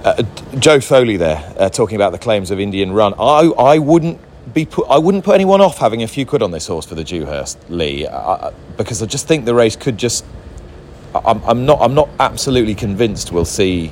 [0.04, 0.22] Uh,
[0.60, 3.16] Joe Foley there uh, talking about the claims of Indian Run.
[3.20, 4.22] I I wouldn't
[4.54, 6.94] be put I wouldn't put anyone off having a few quid on this horse for
[6.94, 10.24] the Dewhurst Lee uh, because I just think the race could just.
[11.16, 13.92] I- I'm, I'm not I'm not absolutely convinced we'll see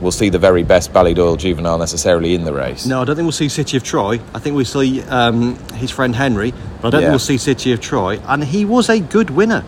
[0.00, 2.86] we'll see the very best Ballydoyle juvenile necessarily in the race.
[2.86, 4.20] No, I don't think we'll see City of Troy.
[4.34, 7.06] I think we'll see um, his friend Henry, but I don't Yeah.
[7.08, 8.20] think we'll see City of Troy.
[8.26, 9.64] And he was a good winner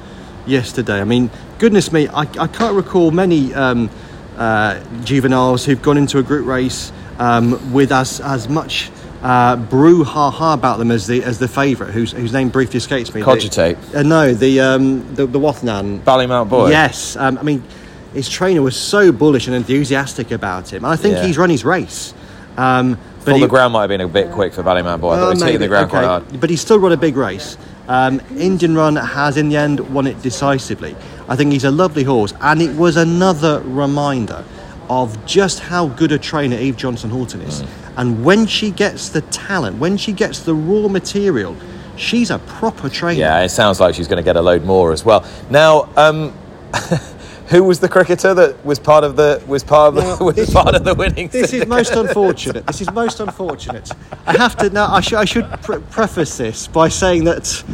[0.47, 1.01] yesterday.
[1.01, 3.91] I mean, goodness me, I, I can't recall many um,
[4.37, 8.91] uh, juveniles who've gone into a group race um, with as as much.
[9.21, 13.21] Uh, brouhaha about them as the as the favourite, whose whose name briefly escapes me.
[13.21, 16.05] The- uh, no, the um, the the Wathnan.
[16.05, 16.71] Ballymount Boy.
[16.71, 17.65] Yes, um, I mean,
[18.15, 20.85] his trainer was so bullish and enthusiastic about him.
[20.85, 21.27] And I think Yeah.
[21.27, 22.15] he's run his race.
[22.57, 25.13] Um, but he, the ground might have been a bit quick for Ballymount Boy.
[25.13, 25.99] I thought he the ground okay.
[25.99, 26.41] quite hard.
[26.41, 27.59] But he still run a big race.
[27.89, 30.95] Um, Indian Run has, in the end, won it decisively.
[31.29, 34.45] I think he's a lovely horse, and it was another reminder
[34.91, 37.63] of just how good a trainer Eve Johnson Houghton is.
[37.63, 37.69] Mm.
[37.97, 41.57] And when she gets the talent, when she gets the raw material,
[41.97, 43.21] she's a proper trainer.
[43.21, 45.27] Yeah, it sounds like she's going to get a load more as well.
[45.51, 46.33] Now, um,
[47.49, 50.37] who was the cricketer that was part of the was part of the, Now, was
[50.37, 51.29] this- part of the winning?
[51.29, 52.67] This is most unfortunate.
[52.67, 53.91] This is most unfortunate.
[54.27, 54.93] I have to now.
[54.93, 57.65] I, should I should pre- preface this by saying that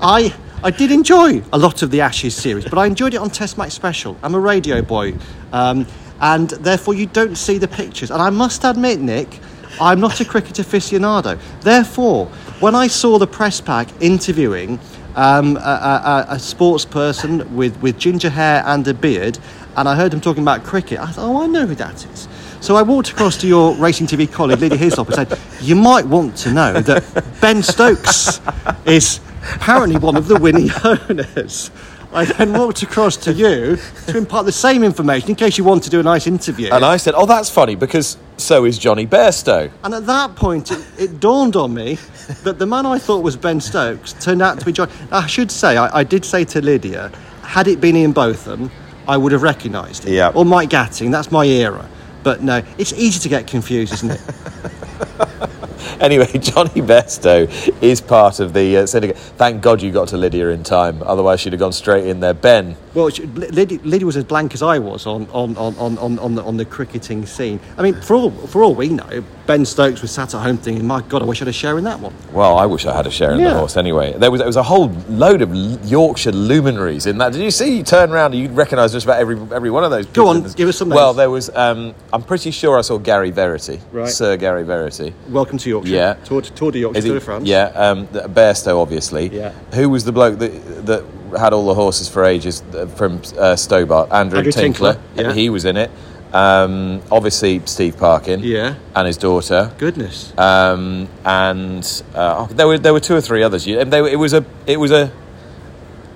[0.00, 3.30] I I did enjoy a lot of the Ashes series, but I enjoyed it on
[3.30, 4.16] Test Match Special.
[4.22, 5.14] I'm a radio boy,
[5.52, 5.86] um,
[6.20, 8.10] and therefore you don't see the pictures.
[8.10, 9.38] And I must admit, Nick,
[9.80, 11.38] I'm not a cricket aficionado.
[11.62, 12.26] Therefore,
[12.58, 14.78] when I saw the press pack interviewing
[15.16, 19.38] um, a, a, a, sports person with, with ginger hair and a beard,
[19.76, 22.28] and I heard him talking about cricket, I thought, oh, I know who that is.
[22.60, 26.06] So I walked across to your Racing TV colleague, Lydia Hislop, and said, You might
[26.06, 28.40] want to know that Ben Stokes
[28.84, 29.20] is
[29.54, 31.70] apparently one of the winning owners.
[32.12, 35.84] I then walked across to you to impart the same information in case you wanted
[35.84, 36.70] to do a nice interview.
[36.72, 40.72] And I said, "Oh, that's funny because so is Jonny Bairstow." And at that point,
[40.72, 41.98] it, it dawned on me
[42.42, 44.90] that the man I thought was Ben Stokes turned out to be John.
[45.12, 48.70] I should say, I, I did say to Lydia, had it been Ian Botham,
[49.06, 50.14] I would have recognised him.
[50.14, 50.32] Yeah.
[50.34, 51.88] Or Mike Gatting, that's my era.
[52.22, 54.20] But no, it's easy to get confused, isn't it?
[56.00, 57.48] anyway, Jonny Bairstow
[57.82, 59.16] is part of the uh, syndicate.
[59.18, 62.34] Thank God you got to Lydia in time, otherwise she'd have gone straight in there.
[62.34, 62.76] Ben.
[62.94, 66.18] Well, she- Lydia, Lydia was as blank as I was on on, on, on, on,
[66.18, 67.60] on, the, on the cricketing scene.
[67.78, 70.86] I mean, for all for all we know, Ben Stokes was sat at home thinking,
[70.86, 72.94] "My God, I wish I had a share in that one." Well, I wish I
[72.94, 74.12] had a share in the horse anyway.
[74.16, 77.32] There was, there was a whole load of Yorkshire luminaries in that.
[77.32, 77.76] Did you see?
[77.78, 80.06] You turn around and you'd recognise just about every, every one of those.
[80.06, 81.16] Go on, give us some Well, names.
[81.16, 83.80] there was, um, I'm pretty sure I saw Gary Verity.
[83.92, 84.08] Right.
[84.08, 85.14] Sir Gary Verity.
[85.28, 85.94] Welcome to Yorkshire.
[85.94, 86.14] Yeah.
[86.24, 87.46] Tour, Tour de Yorkshire, Tour de France.
[87.48, 89.28] Yeah, um, Bairstow, obviously.
[89.28, 89.52] Yeah.
[89.74, 90.52] Who was the bloke that
[90.86, 91.04] that
[91.38, 94.10] had all the horses for ages uh, from uh, Stobart?
[94.12, 94.94] Andrew, Andrew Tinkler.
[94.94, 95.32] Tinkler, yeah.
[95.32, 95.90] He was in it.
[96.32, 98.40] Um, obviously, Steve Parkin.
[98.40, 98.74] Yeah.
[98.94, 99.72] And his daughter.
[99.78, 100.32] Goodness.
[100.38, 103.66] Um, and uh, there were there were two or three others.
[103.66, 105.10] You- and They, it was a it was a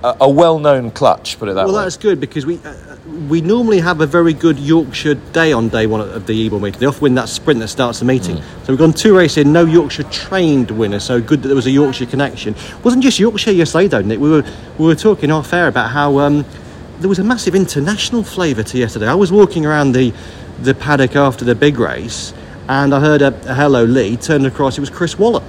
[0.04, 1.38] a, a well-known clutch.
[1.38, 1.82] Put it that well, way.
[1.82, 5.86] that's good because we uh, we normally have a very good Yorkshire day on day
[5.86, 6.80] one of the Ebor meeting.
[6.80, 8.36] They often win that sprint that starts the meeting.
[8.36, 11.00] So we've gone two races in, no Yorkshire trained winner.
[11.00, 12.54] So good that there was a Yorkshire connection.
[12.82, 14.18] wasn't just Yorkshire yesterday, though, Nick.
[14.18, 14.44] We were
[14.78, 16.44] we were talking off air about how um,
[16.98, 19.06] there was a massive international flavour to yesterday.
[19.06, 20.12] I was walking around the
[20.60, 22.34] the paddock after the big race,
[22.68, 24.16] and I heard a, a hello Lee.
[24.16, 25.42] Turned across, it was Chris Waller.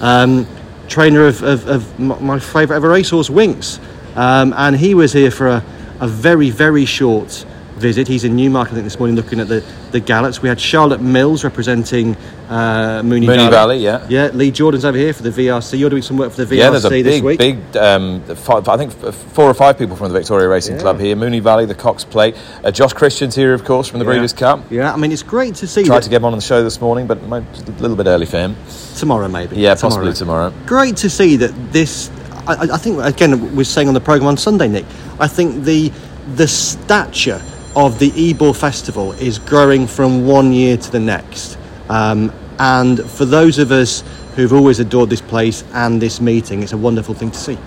[0.00, 0.46] Um,
[0.88, 3.78] trainer of, of, of my favourite ever racehorse, Winks.
[4.14, 5.64] Um, and he was here for a,
[6.02, 8.08] a very, very short visit.
[8.08, 10.42] He's in Newmarket, I think, this morning looking at the, the Gallets.
[10.42, 12.16] We had Charlotte Mills representing
[12.48, 14.04] uh, Moonee, Moonee Valley, yeah.
[14.08, 15.78] Yeah, Lee Jordan's over here for the VRC.
[15.78, 17.38] You're doing some work for the VRC yeah, there's a this big, week.
[17.38, 17.76] big.
[17.76, 21.14] Um, five, I think four or five people from the Victoria Racing Club here.
[21.14, 22.36] Moonee Valley, the Cox Plate.
[22.64, 24.60] Uh, Josh Christian's here, of course, from the Breeders' Cup.
[24.70, 26.64] Yeah, I mean, it's great to see Tried that to get him on the show
[26.64, 27.44] this morning, but a
[27.80, 28.56] little bit early for him.
[28.96, 29.56] tomorrow, maybe.
[29.56, 30.52] Yeah, possibly tomorrow.
[30.66, 32.10] Great to see that this.
[32.46, 34.84] I, I- think again we're saying on the program on Sunday, Nick.
[35.20, 35.92] I think the
[36.36, 37.40] the stature
[37.74, 41.58] of the Ebor Festival is growing from one year to the next.
[41.88, 44.04] Um, and for those of us
[44.36, 47.58] who've always adored this place and this meeting, it's a wonderful thing to see.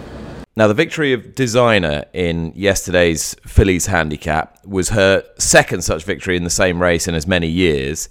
[0.55, 6.43] Now, the victory of Designer in yesterday's Fillies handicap was her second such victory in
[6.45, 8.07] the same race in as many years.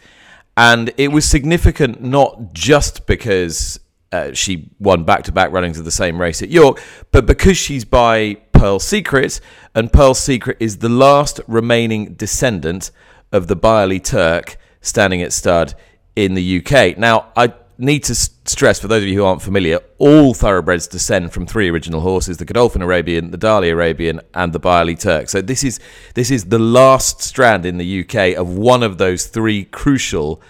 [0.57, 3.81] And it was significant not just because
[4.15, 7.59] uh, she won back to back runnings of the same race at York, but because
[7.59, 9.41] she's by Pearl Secret,
[9.75, 12.93] and Pearl Secret is the last remaining descendant
[13.33, 15.75] of the Byerley Turk standing at stud
[16.15, 16.97] in the UK.
[16.97, 21.33] Now, I need to stress for those of you who aren't familiar, all thoroughbreds descend
[21.33, 25.29] from three original horses: the Godolphin Arabian, the Darley Arabian, and the Byerley Turk.
[25.29, 25.81] So this is
[26.15, 30.41] this is the last strand in the UK of one of those three crucial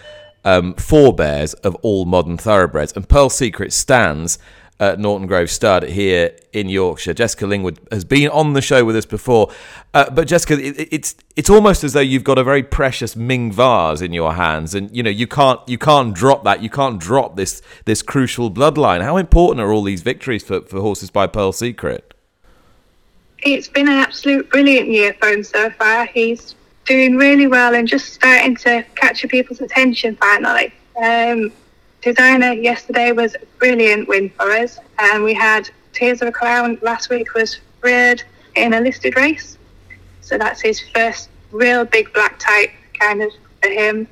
[0.45, 2.93] um, forebears of all modern thoroughbreds.
[2.93, 4.39] And Pearl Secret stands
[4.79, 7.13] at Norton Grove Stud here in Yorkshire.
[7.13, 9.49] Jessica Lingwood has been on the show with us before,
[9.93, 13.51] uh, but Jessica, it, it's it's almost as though you've got a very precious Ming
[13.51, 16.61] vase in your hands, and you know you can't you can't drop that.
[16.61, 19.01] You can't drop this this crucial bloodline.
[19.01, 22.13] How important are all these victories for, for horses by Pearl Secret?
[23.39, 26.05] It's been an absolute brilliant year for him so far.
[26.07, 26.55] He's
[26.85, 30.71] doing really well and just starting to capture people's attention finally.
[31.01, 31.51] Um,
[32.01, 36.77] Designer yesterday was a brilliant win for us, and we had Tears of a Crown
[36.83, 38.21] last week was third
[38.55, 39.57] in a listed race,
[40.21, 42.69] so that's his first real big black type
[42.99, 44.07] kind of for him.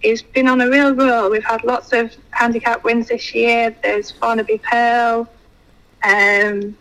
[0.00, 1.30] He's been on a real roll.
[1.30, 3.74] We've had lots of handicap wins this year.
[3.82, 5.26] There's Farnaby Pearl.
[6.04, 6.76] Um,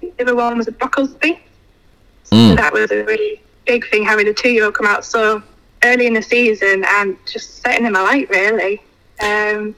[0.00, 1.38] the other one was a Brocklesby.
[2.24, 5.42] So that was a really big thing having a two year old come out so
[5.82, 8.82] early in the season and just setting him alight, really.
[9.22, 9.74] Um,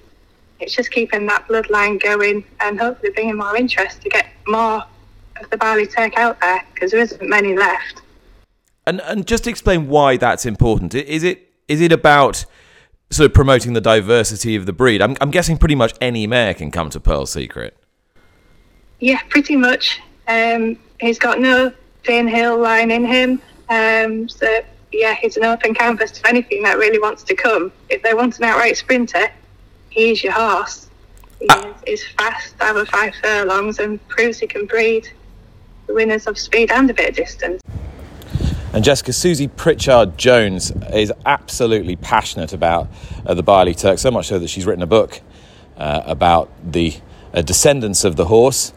[0.61, 4.85] it's just keeping that bloodline going and hopefully bringing more interest to get more
[5.41, 8.03] of the Byerley Turk out there because there isn't many left.
[8.87, 10.95] And and just explain why that's important.
[10.95, 12.47] Is it is it about
[13.11, 15.03] sort of promoting the diversity of the breed?
[15.03, 17.77] I'm I'm guessing pretty much any mare can come to Pearl Secret.
[19.01, 20.01] Yeah, pretty much.
[20.29, 21.73] Um, he's got no
[22.05, 23.43] Danehill line in him.
[23.69, 24.61] Um, so,
[24.93, 27.73] yeah, he's an open canvas to anything that really wants to come.
[27.89, 29.29] If they want an outright sprinter,
[29.91, 30.89] he's your horse.
[31.41, 35.09] He is, is fast over five furlongs and proves he can breed
[35.87, 37.61] the winners of speed and a bit of distance.
[38.73, 42.89] And Jessica, Susie Pritchard Jones is absolutely passionate about
[43.25, 45.21] uh, the Byerley Turk, so much so that she's written a book
[45.79, 46.95] uh, about the
[47.33, 48.73] uh, descendants of the horse.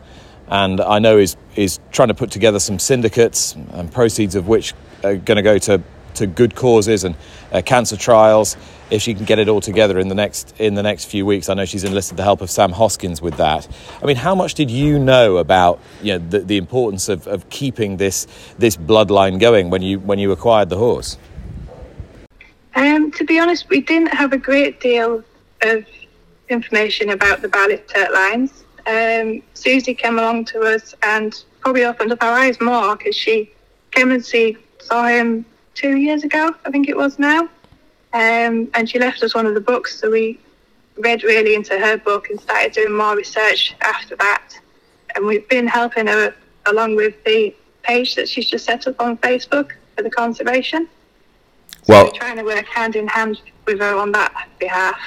[0.49, 4.73] And I know is is trying to put together some syndicates and proceeds of which
[5.03, 5.81] are going to go to,
[6.15, 7.15] to good causes and
[7.51, 8.57] uh, cancer trials.
[8.89, 11.47] If she can get it all together in the next in the next few weeks,
[11.47, 13.67] I know she's enlisted the help of Sam Hoskins with that.
[14.01, 17.47] I mean, how much did you know about you know the, the importance of, of
[17.49, 18.25] keeping this
[18.57, 21.17] this bloodline going when you when you acquired the horse?
[22.75, 25.23] Um, to be honest, we didn't have a great deal
[25.61, 25.85] of
[26.49, 27.49] information about the
[27.87, 28.63] Turk lines.
[28.87, 33.51] Um, Susie came along to us and probably opened up our eyes more because she
[33.91, 37.41] came and see, saw him two years ago, I think it was now.
[38.13, 40.39] Um, and she left us one of the books, so we
[40.97, 44.53] read really into her book and started doing more research after that.
[45.15, 46.33] And we've been helping her
[46.65, 50.87] along with the page that she's just set up on Facebook for the conservation.
[51.83, 54.99] So Well- we're trying to work hand in hand with her on that behalf.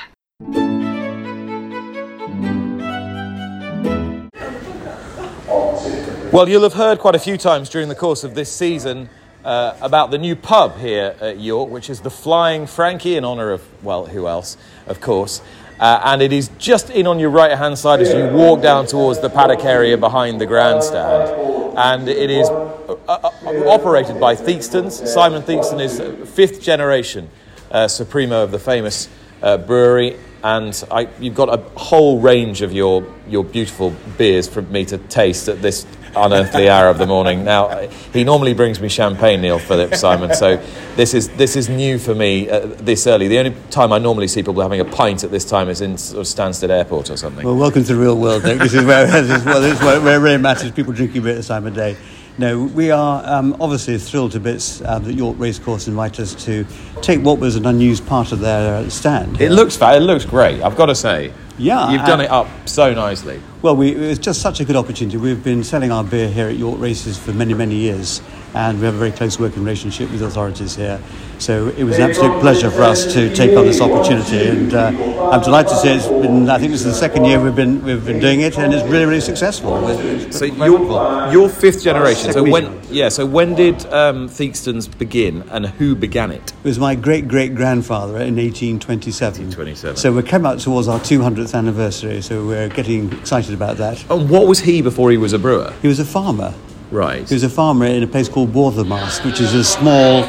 [6.33, 9.11] Well, you'll have heard quite a few times during the course of this season
[9.45, 13.51] uh, about the new pub here at York, which is the Flying Frankie, in honour
[13.51, 14.57] of, well, who else,
[14.87, 15.43] of course.
[15.79, 18.87] Uh, and it is just in on your right hand side as you walk down
[18.87, 21.77] towards the paddock area behind the grandstand.
[21.77, 23.31] And it is uh, uh,
[23.69, 25.07] operated by Theakstons.
[25.07, 27.29] Simon Theakston is fifth generation
[27.71, 29.11] uh, Supremo of the famous
[29.43, 30.19] uh, brewery.
[30.43, 34.97] And I, you've got a whole range of your, your beautiful beers for me to
[34.97, 35.87] taste at this
[36.17, 37.45] unearthly hour of the morning.
[37.45, 40.57] Now, he normally brings me champagne, Neil Phillips, Simon, so
[40.97, 43.29] this is, this is new for me uh, this early.
[43.29, 45.97] The only time I normally see people having a pint at this time is in
[45.99, 47.45] sort of Stansted Airport or something.
[47.45, 48.59] Well, welcome to the real world, Nick.
[48.59, 51.23] This is where, this is, well, this is where, where it really matters, people drinking
[51.23, 51.97] beer at this time of day.
[52.39, 56.65] No, we are um, obviously thrilled to bits uh, that York Racecourse invited us to
[57.03, 59.39] take what was an unused part of their uh, stand.
[59.39, 61.31] it looks fa- it looks great, I've got to say.
[61.59, 63.41] Yeah, You've done it up so nicely.
[63.63, 65.17] Well, we, it was just such a good opportunity.
[65.19, 68.21] We've been selling our beer here at York Races for many, many years,
[68.55, 71.01] and we have a very close working relationship with authorities here.
[71.39, 75.31] So it was an absolute pleasure for us to take on this opportunity, and uh,
[75.31, 76.51] I'm delighted to say it's been.
[76.51, 78.83] I think this is the second year we've been we've been doing it, and it's
[78.89, 79.89] really, really successful.
[79.89, 82.33] It's- it's So you're, you're fifth generation.
[82.33, 82.82] So when.
[82.93, 86.53] Yeah, so when did um, Theakstons begin, and who began it?
[86.63, 89.47] It was my great great grandfather in 1827.
[89.47, 89.97] 1827.
[89.97, 94.09] So we're coming up towards our 200th anniversary, so we're getting excited about that.
[94.11, 95.73] And what was he before he was a brewer?
[95.83, 96.53] He was a farmer.
[96.91, 97.27] Right.
[97.27, 100.25] He was a farmer in a place called Worthermask, which is a small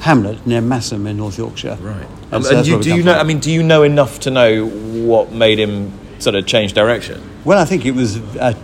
[0.00, 1.78] hamlet near Masham in North Yorkshire.
[1.80, 2.06] Right.
[2.24, 3.12] And Um, so and you, do you know?
[3.12, 3.20] from.
[3.20, 7.22] I mean, do you know enough to know what made him sort of change direction?
[7.44, 8.56] Well, I think it was a,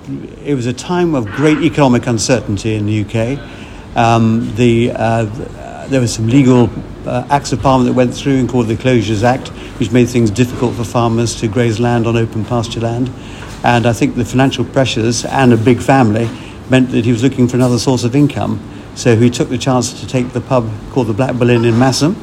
[0.45, 3.97] it was a time of great economic uncertainty in the UK.
[3.97, 5.25] Um, the, uh,
[5.89, 6.71] there was some legal
[7.05, 9.49] uh, acts of parliament that went through and called the Closures Act,
[9.81, 13.11] which made things difficult for farmers to graze land on open pasture land.
[13.65, 16.31] And I think the financial pressures and a big family
[16.71, 18.61] meant that he was looking for another source of income.
[18.95, 21.75] So he took the chance to take the pub called the Black Bull Inn in
[21.75, 22.15] Masham.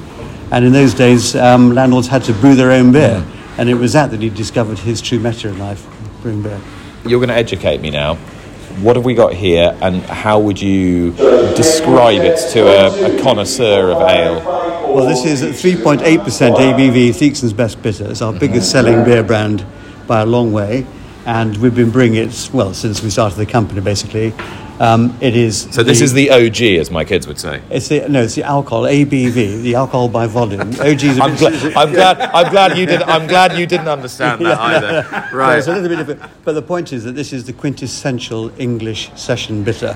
[0.52, 3.26] And in those days, um, landlords had to brew their own beer.
[3.58, 5.86] And it was that that he discovered his true meta in life,
[6.26, 6.60] brewing beer.
[7.06, 8.16] You're going to educate me now.
[8.82, 11.12] What have we got here, and how would you
[11.56, 14.42] describe it to a, a connoisseur of ale?
[14.92, 16.00] Well, this is at 3.8%
[16.56, 18.10] ABV, Theakston's Best Bitter.
[18.10, 18.40] It's our mm-hmm.
[18.40, 19.64] biggest selling beer brand
[20.08, 20.88] by a long way.
[21.28, 24.34] And we've been brewing it, well, since we started the company, basically.
[24.80, 25.68] Um, it is.
[25.72, 27.62] So this is the OG, as my kids would say.
[27.70, 30.62] It's the, no, it's the alcohol, ABV, the alcohol by volume.
[30.82, 32.20] OG is a I'm, gla- I'm glad.
[32.34, 33.02] I'm glad you did.
[33.04, 35.08] I'm glad you didn't understand that either.
[35.12, 35.58] Well, Right.
[35.60, 36.30] it's a little bit different.
[36.44, 39.96] But the point is that this is the quintessential English session bitter.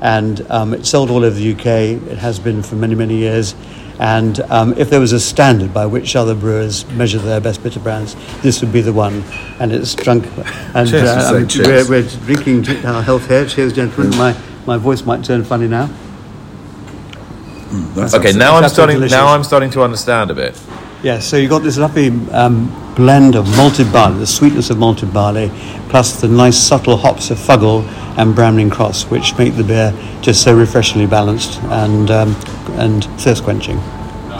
[0.00, 1.66] And um, it's sold all over the UK.
[2.10, 3.54] It has been for many, many years.
[3.98, 7.80] And um, if there was a standard by which other brewers measure their best bitter
[7.80, 9.22] brands, this would be the one.
[9.60, 10.26] And it's drunk.
[10.74, 11.88] And Cheers, uh, say um, cheers.
[11.88, 13.46] we're, we're drinking our health here.
[13.46, 14.16] Cheers, gentlemen.
[14.18, 14.36] My,
[14.66, 15.90] my voice might turn funny now.
[17.96, 18.32] Okay.
[18.32, 18.96] Now I'm starting.
[18.96, 19.12] delicious.
[19.12, 20.60] Now I'm starting to understand a bit.
[21.02, 25.12] Yeah, so you've got this lovely um, blend of malted barley, the sweetness of malted
[25.12, 25.50] barley,
[25.88, 27.82] plus the nice subtle hops of Fuggle
[28.18, 32.36] and Bramling Cross, which make the beer just so refreshingly balanced and, um,
[32.78, 33.80] and thirst quenching.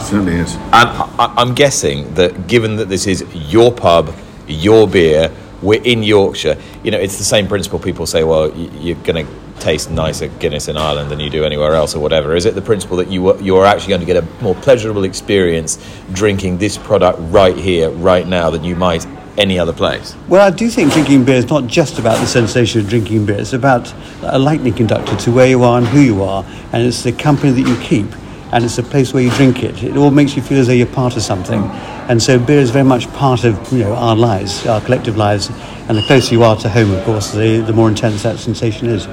[0.01, 0.55] Certainly is.
[0.55, 4.13] And I, I'm guessing that given that this is your pub,
[4.47, 5.31] your beer,
[5.61, 7.79] we're in Yorkshire, you know, it's the same principle.
[7.79, 11.73] People say, well, you're going to taste nicer Guinness in Ireland than you do anywhere
[11.73, 12.35] else or whatever.
[12.35, 15.05] Is it the principle that you, are- you're actually going to get a more pleasurable
[15.05, 15.77] experience
[16.11, 19.05] drinking this product right here, right now, than you might
[19.37, 20.15] any other place?
[20.27, 23.39] Well, I do think drinking beer is not just about the sensation of drinking beer.
[23.39, 27.03] It's about a lightning conductor to where you are and who you are, and it's
[27.03, 28.07] the company that you keep,
[28.53, 29.83] and it's a place where you drink it.
[29.83, 31.63] It all makes you feel as though you're part of something,
[32.09, 35.49] and so beer is very much part of you know our lives, our collective lives,
[35.89, 38.87] and the closer you are to home, of course, the, the more intense that sensation
[38.87, 39.07] is.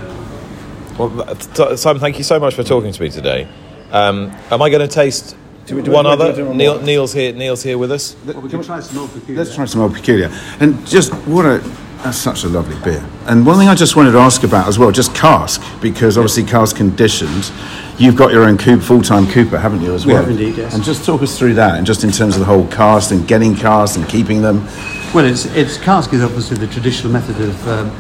[0.99, 1.37] Well,
[1.77, 3.49] Simon, thank you so much for talking to me today.
[3.91, 5.37] Um, am I going to taste
[5.71, 6.43] we do one it- do other?
[6.43, 6.81] it Neil.
[6.83, 7.33] Neil's here.
[7.33, 8.17] Neil's here with us.
[8.27, 9.39] Well, we can try some Old Peculier.
[9.39, 10.31] Let's try some more peculiar.
[10.61, 11.63] And just what a
[12.03, 13.05] that's such a lovely beer.
[13.27, 16.45] And one thing I just wanted to ask about as well, just cask, because obviously
[16.45, 17.53] cask conditioned.
[17.99, 20.17] You've got your own coop, full-time cooper, haven't you, as well?
[20.17, 20.75] We have indeed, yes.
[20.75, 23.29] And just talk us through that, and just in terms of the whole cask and
[23.29, 24.65] getting cast and keeping them.
[25.15, 27.91] Well, it's, it's cask is obviously the traditional method of um,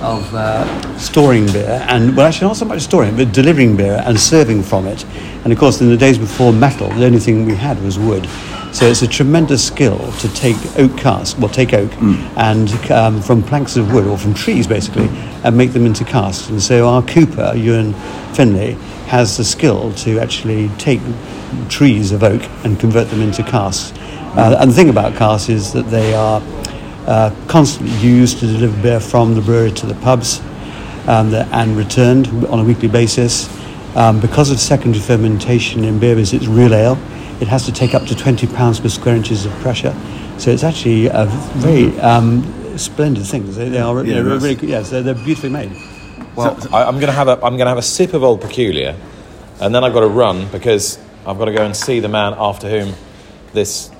[0.00, 4.18] of uh, storing beer, and well, actually not so much storing, but delivering beer and
[4.18, 5.04] serving from it.
[5.44, 8.26] And of course, in the days before metal, the only thing we had was wood.
[8.72, 11.90] So it's a tremendous skill to take oak cask, well, take oak,
[12.36, 15.08] and um, from planks of wood or from trees basically,
[15.44, 16.48] and make them into casks.
[16.48, 17.94] And so our cooper, Ewan
[18.34, 18.72] Finlay,
[19.08, 21.00] has the skill to actually take
[21.68, 23.92] trees of oak and convert them into casks.
[24.36, 26.40] Uh, and the thing about casks is that they are
[27.06, 30.40] uh, constantly used to deliver beer from the brewery to the pubs
[31.08, 33.48] um, and returned on a weekly basis.
[33.96, 36.96] Um, because of secondary fermentation in beer is it's real ale,
[37.40, 39.94] it has to take up to 20 pounds per square inches of pressure.
[40.38, 41.26] So it's actually a
[41.56, 43.50] very um, splendid thing.
[43.52, 45.72] They, they are Yeah, they're really, yes, they're, they're beautifully made.
[46.36, 48.40] Well, I, I'm going to have a I'm going to have a sip of Old
[48.40, 48.96] Peculier,
[49.60, 52.34] and then I've got to run because I've got to go and see the man
[52.38, 52.94] after whom
[53.52, 53.90] this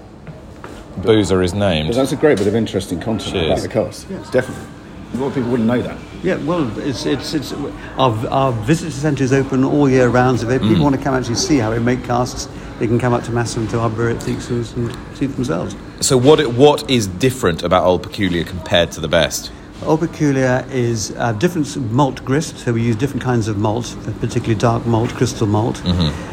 [0.99, 1.89] boozer is named.
[1.89, 3.47] Well, that's a great bit of interesting content Cheers.
[3.47, 4.07] about the cost.
[4.09, 4.67] Yes, definitely.
[5.13, 5.99] A lot of people wouldn't know that.
[6.23, 7.53] Yeah, well, it's, it's, it's,
[7.97, 11.15] our, our visitor centre is open all year round, so if people want to come
[11.15, 12.47] and actually see how we make casks,
[12.81, 15.77] they can come up to Masham to our brewery at Theaks's and see for themselves.
[16.01, 19.53] So what what is different about Old Peculier compared to the best?
[19.85, 24.55] Old Peculier is uh, different malt grist, so we use different kinds of malt, particularly
[24.55, 25.81] dark malt, crystal malt.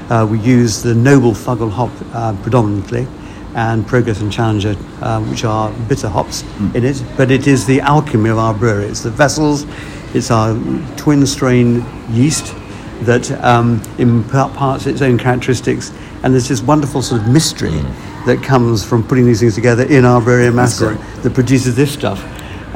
[0.10, 3.08] Uh, we use the noble Fuggle hop uh, predominantly,
[3.56, 6.44] and Progress and Challenger, uh, which are bitter hops
[6.74, 7.02] in it.
[7.16, 8.86] But it is the alchemy of our brewery.
[8.86, 9.66] It's the vessels,
[10.14, 10.54] it's our
[10.96, 12.54] twin strain yeast
[13.02, 15.92] that um, imparts its own characteristics,
[16.24, 17.80] and there's this wonderful sort of mystery
[18.26, 21.92] that comes from putting these things together in our brewery in Masham that produces this
[21.92, 22.22] stuff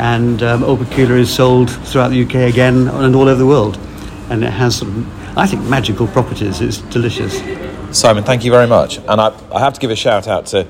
[0.02, 3.78] and um, Peculier is sold throughout the UK again and all over the world.
[4.30, 6.60] And it has sort of, I think, magical properties.
[6.60, 7.38] It's delicious.
[7.96, 8.98] Simon, thank you very much.
[8.98, 10.68] And I, I have to give a shout out to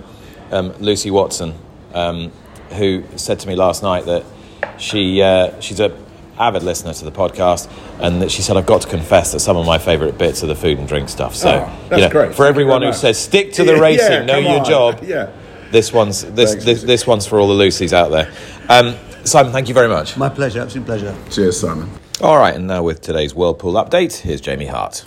[0.52, 1.54] um, Lucy Watson,
[1.94, 2.32] um,
[2.72, 4.26] who said to me last night that
[4.78, 5.98] she uh, she's a
[6.42, 7.70] avid listener to the podcast,
[8.02, 10.48] and that she said I've got to confess that some of my favourite bits are
[10.48, 11.36] the food and drink stuff.
[11.36, 12.36] So, Oh, that's you know, great.
[12.36, 14.66] for everyone who says stick to the Yeah, racing, know your on.
[14.66, 15.00] job.
[15.04, 15.30] Yeah.
[15.72, 18.30] This one's this Thanks, this, this one's for all the Lucys out there.
[18.68, 20.18] Um, Simon, thank you very much.
[20.18, 21.16] My pleasure, absolute pleasure.
[21.30, 21.90] Cheers, Simon.
[22.22, 25.06] All right, and now with today's WorldPool update, here's Jamie Hart.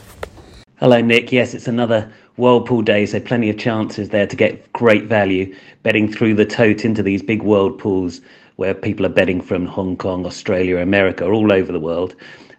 [0.77, 1.33] Hello, Nick.
[1.33, 6.11] Yes, it's another WorldPool day, so plenty of chances there to get great value betting
[6.13, 8.21] through the tote into these big WorldPools
[8.57, 12.15] where people are betting from Hong Kong, Australia, America, all over the world.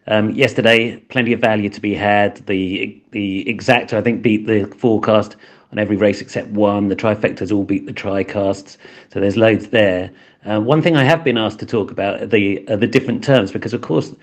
[0.08, 2.38] Um, yesterday, plenty of value to be had.
[2.46, 5.36] The the exacta, I think, beat the forecast
[5.72, 6.90] on every race except one.
[6.90, 8.78] The trifectas all beat the tricasts,
[9.12, 10.12] so there's loads there.
[10.46, 13.24] Uh, one thing I have been asked to talk about are the are the different
[13.24, 14.14] terms because, of course,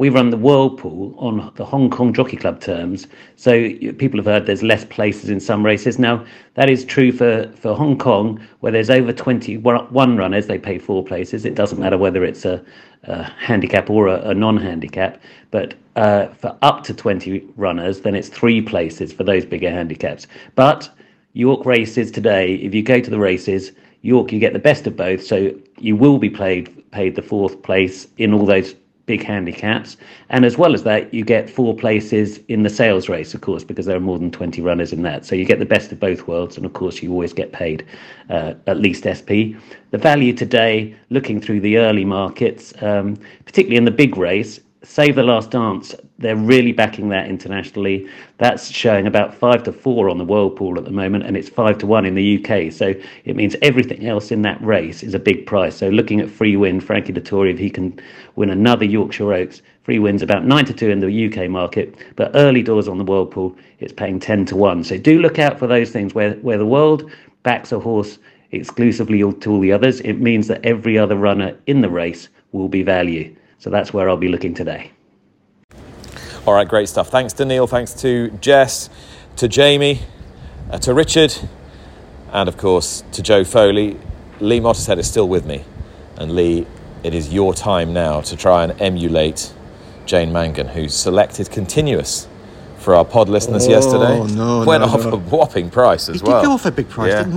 [0.00, 3.06] we run the WorldPool on the Hong Kong Jockey Club terms.
[3.36, 5.98] So people have heard there's less places in some races.
[5.98, 6.24] Now,
[6.54, 11.04] that is true for, for Hong Kong, where there's over 21 runners, they pay four
[11.04, 11.44] places.
[11.44, 12.64] It doesn't matter whether it's a,
[13.02, 15.20] a handicap or a, a non handicap.
[15.50, 20.26] But uh, for up to 20 runners, then it's three places for those bigger handicaps.
[20.54, 20.88] But
[21.34, 24.96] York races today, if you go to the races, York, you get the best of
[24.96, 25.22] both.
[25.22, 28.74] So you will be paid paid the fourth place in all those
[29.10, 29.96] big handicaps.
[30.28, 33.64] And as well as that, you get four places in the sales race, of course,
[33.64, 35.26] because there are more than 20 runners in that.
[35.26, 36.56] So you get the best of both worlds.
[36.56, 37.84] And of course, you always get paid
[38.28, 39.58] uh, at least SP.
[39.90, 45.16] The value today, looking through the early markets, um, particularly in the big race, Save
[45.16, 48.08] the Last Dance, they're really backing that internationally.
[48.38, 51.76] That's showing about five to four on the WorldPool at the moment, and it's five
[51.78, 52.72] to one in the UK.
[52.72, 52.94] So
[53.26, 55.76] it means everything else in that race is a big price.
[55.76, 58.00] So looking at Free Wind, Frankie Dettori, if he can
[58.36, 62.30] win another Yorkshire Oaks, Free Wind's about nine to two in the UK market, but
[62.34, 64.82] early doors on the WorldPool, it's paying ten to one.
[64.82, 67.10] So do look out for those things where where the world
[67.42, 68.18] backs a horse
[68.52, 70.00] exclusively to all the others.
[70.00, 73.36] It means that every other runner in the race will be value.
[73.60, 74.90] So that's where I'll be looking today.
[76.46, 77.10] All right, great stuff.
[77.10, 78.88] Thanks to Neil, thanks to Jess,
[79.36, 80.00] to Jamie,
[80.70, 81.36] uh, to Richard,
[82.32, 83.98] and of course to Joe Foley.
[84.40, 85.64] Lee Mottershead is still with me.
[86.16, 86.66] And Lee,
[87.02, 89.52] it is your time now to try and emulate
[90.06, 92.26] Jane Mangan, who selected continuous
[92.80, 94.34] for our pod listeners Oh, yesterday.
[94.34, 95.12] no, Went no, off no.
[95.12, 96.40] a whopping price as He well.
[96.40, 97.10] did go off a big price.
[97.12, 97.22] Yeah.
[97.24, 97.30] They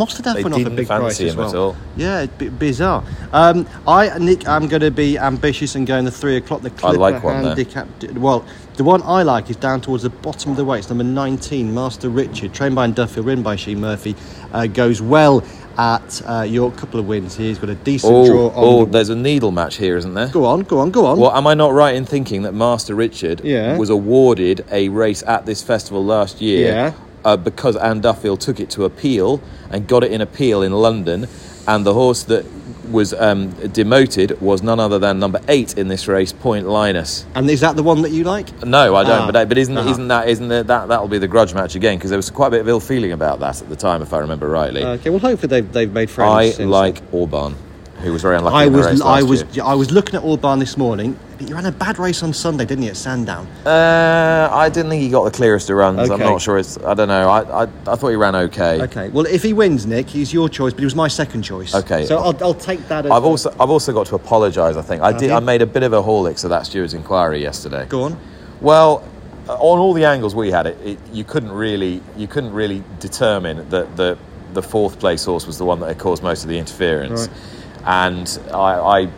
[0.43, 1.49] went off a big price as well.
[1.49, 1.75] at all.
[1.97, 3.03] Yeah, b- bizarre.
[3.33, 6.61] Um, I, Nick, I'm going to be ambitious and going the three o'clock.
[6.61, 7.87] The Clipper like one there.
[8.15, 8.45] Well,
[8.77, 10.89] the one I like is down towards the bottom of the weights.
[10.89, 14.15] Number 19, Master Richard, trained by Duffield, ridden by Sheen Murphy,
[14.53, 15.43] uh, goes well
[15.77, 16.75] at uh, York.
[16.77, 17.35] Couple of wins.
[17.35, 18.91] He's got a decent draw Oh, oh, on.
[18.91, 20.27] there's a needle match here, isn't there?
[20.29, 21.19] go on, go on, go on.
[21.19, 23.77] Well, am I not right in thinking that Master Richard Yeah.
[23.77, 26.93] was awarded a race at this festival last year Yeah.
[27.25, 31.27] uh, because Ann Duffield took it to appeal and got it in appeal in London,
[31.67, 32.45] and the horse that
[32.91, 37.25] was um, demoted was none other than number eight in this race, Point Lynas.
[37.35, 38.63] And is that the one that you like?
[38.65, 39.21] No, I don't.
[39.23, 39.31] Ah.
[39.31, 39.89] but but isn't Uh-huh.
[39.89, 41.97] isn't that isn't that that'll be the grudge match again?
[41.97, 44.13] Because there was quite a bit of ill feeling about that at the time, if
[44.13, 44.83] I remember rightly.
[44.83, 46.59] Okay, well, hopefully they've, they've made friends.
[46.59, 47.55] I like Orban,
[48.03, 48.55] who was very unlucky.
[48.55, 49.63] I in the was race I was year.
[49.63, 51.17] I was looking at Orban this morning.
[51.37, 53.47] But you ran a bad race on Sunday, didn't you, at Sandown?
[53.65, 56.09] Uh, I didn't think he got the clearest of runs.
[56.09, 56.57] I'm not sure.
[56.57, 56.77] It's.
[56.77, 57.29] I don't know.
[57.29, 58.81] I, I I thought he ran okay.
[58.83, 59.09] Okay.
[59.09, 61.73] Well, if he wins, Nick, he's your choice, but he was my second choice.
[61.73, 62.05] Okay.
[62.05, 63.05] So I'll, I'll take that.
[63.05, 64.75] As I've also I've also got to apologise.
[64.75, 65.29] I think I did.
[65.29, 65.33] you?
[65.33, 67.85] I made a bit of a Horlicks of that stewards' inquiry yesterday.
[67.87, 68.19] go on.
[68.61, 69.07] Well,
[69.47, 72.83] uh, on all the angles we had, it, it you couldn't really you couldn't really
[72.99, 74.17] determine that the
[74.53, 77.27] the fourth place horse was the one that had caused most of the interference,
[77.85, 79.03] and I.
[79.03, 79.09] I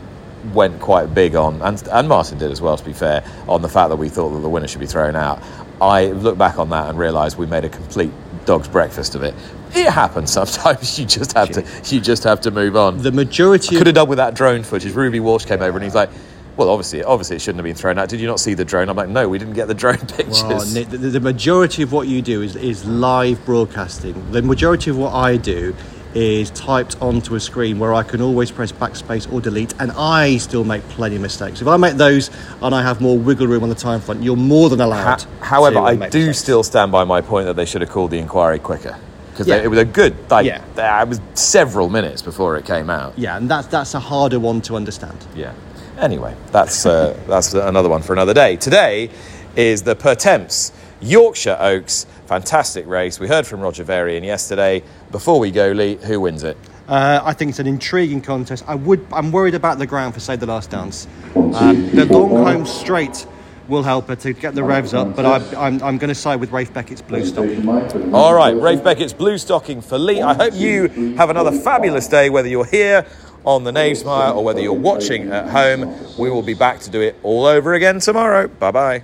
[0.54, 3.68] went quite big on, and, and Martin did as well, to be fair, on the
[3.68, 5.42] fact that we thought that the winner should be thrown out.
[5.82, 8.12] I look back on that and realise we made a complete
[8.46, 9.34] dog's breakfast of it.
[9.74, 11.00] It happens sometimes.
[11.00, 11.66] You just have to.
[11.94, 13.00] You just have to move on.
[13.02, 13.70] The majority.
[13.70, 14.94] Could Of, have done with that drone footage.
[14.94, 16.10] Ruby Walsh came over and he's like,
[16.56, 18.08] "Well, obviously, obviously, it shouldn't have been thrown out.
[18.08, 20.44] Did you not see the drone?" I'm like, "No, we didn't get the drone pictures."
[20.44, 24.32] Well, Nick, the, the majority of what you do is, is live broadcasting.
[24.32, 25.76] The majority of what I do
[26.16, 30.38] is typed onto a screen where I can always press backspace or delete, and I
[30.38, 31.62] still make plenty of mistakes.
[31.62, 34.38] If I make those and I have more wiggle room on the time front, you're
[34.38, 35.22] more than allowed.
[35.22, 36.40] Ha- however, I do mistakes.
[36.40, 38.96] still stand by my point that they should have called the inquiry quicker
[39.32, 39.58] because Yeah.
[39.58, 40.62] it was a good like Yeah.
[40.78, 43.14] uh, it was several minutes before it came out.
[43.18, 45.18] Yeah, and that's that's a harder one to understand.
[45.36, 45.52] Yeah.
[46.00, 48.56] Anyway, that's uh, that's another one for another day.
[48.56, 49.10] Today
[49.58, 52.06] is the Pertemps Yorkshire Oaks.
[52.28, 53.20] Fantastic race.
[53.20, 54.84] We heard from Roger Varian yesterday.
[55.12, 56.58] Before we go, Lee, who wins it?
[56.88, 58.64] Uh, I think it's an intriguing contest.
[58.68, 59.06] I would.
[59.12, 61.08] I'm worried about the ground for Save the Last Dance.
[61.36, 63.26] Um, the long home straight
[63.68, 66.40] will help her to get the revs up, but I, I'm, I'm going to side
[66.40, 68.14] with Ralph Beckett's Bluestocking.
[68.14, 70.22] All right, Ralph Beckett's Bluestocking for Lee.
[70.22, 73.08] I hope you have another fabulous day, whether you're here
[73.44, 75.96] on the Knavesmire or whether you're watching at home.
[76.18, 78.48] We will be back to do it all over again tomorrow.
[78.48, 79.04] Bye bye.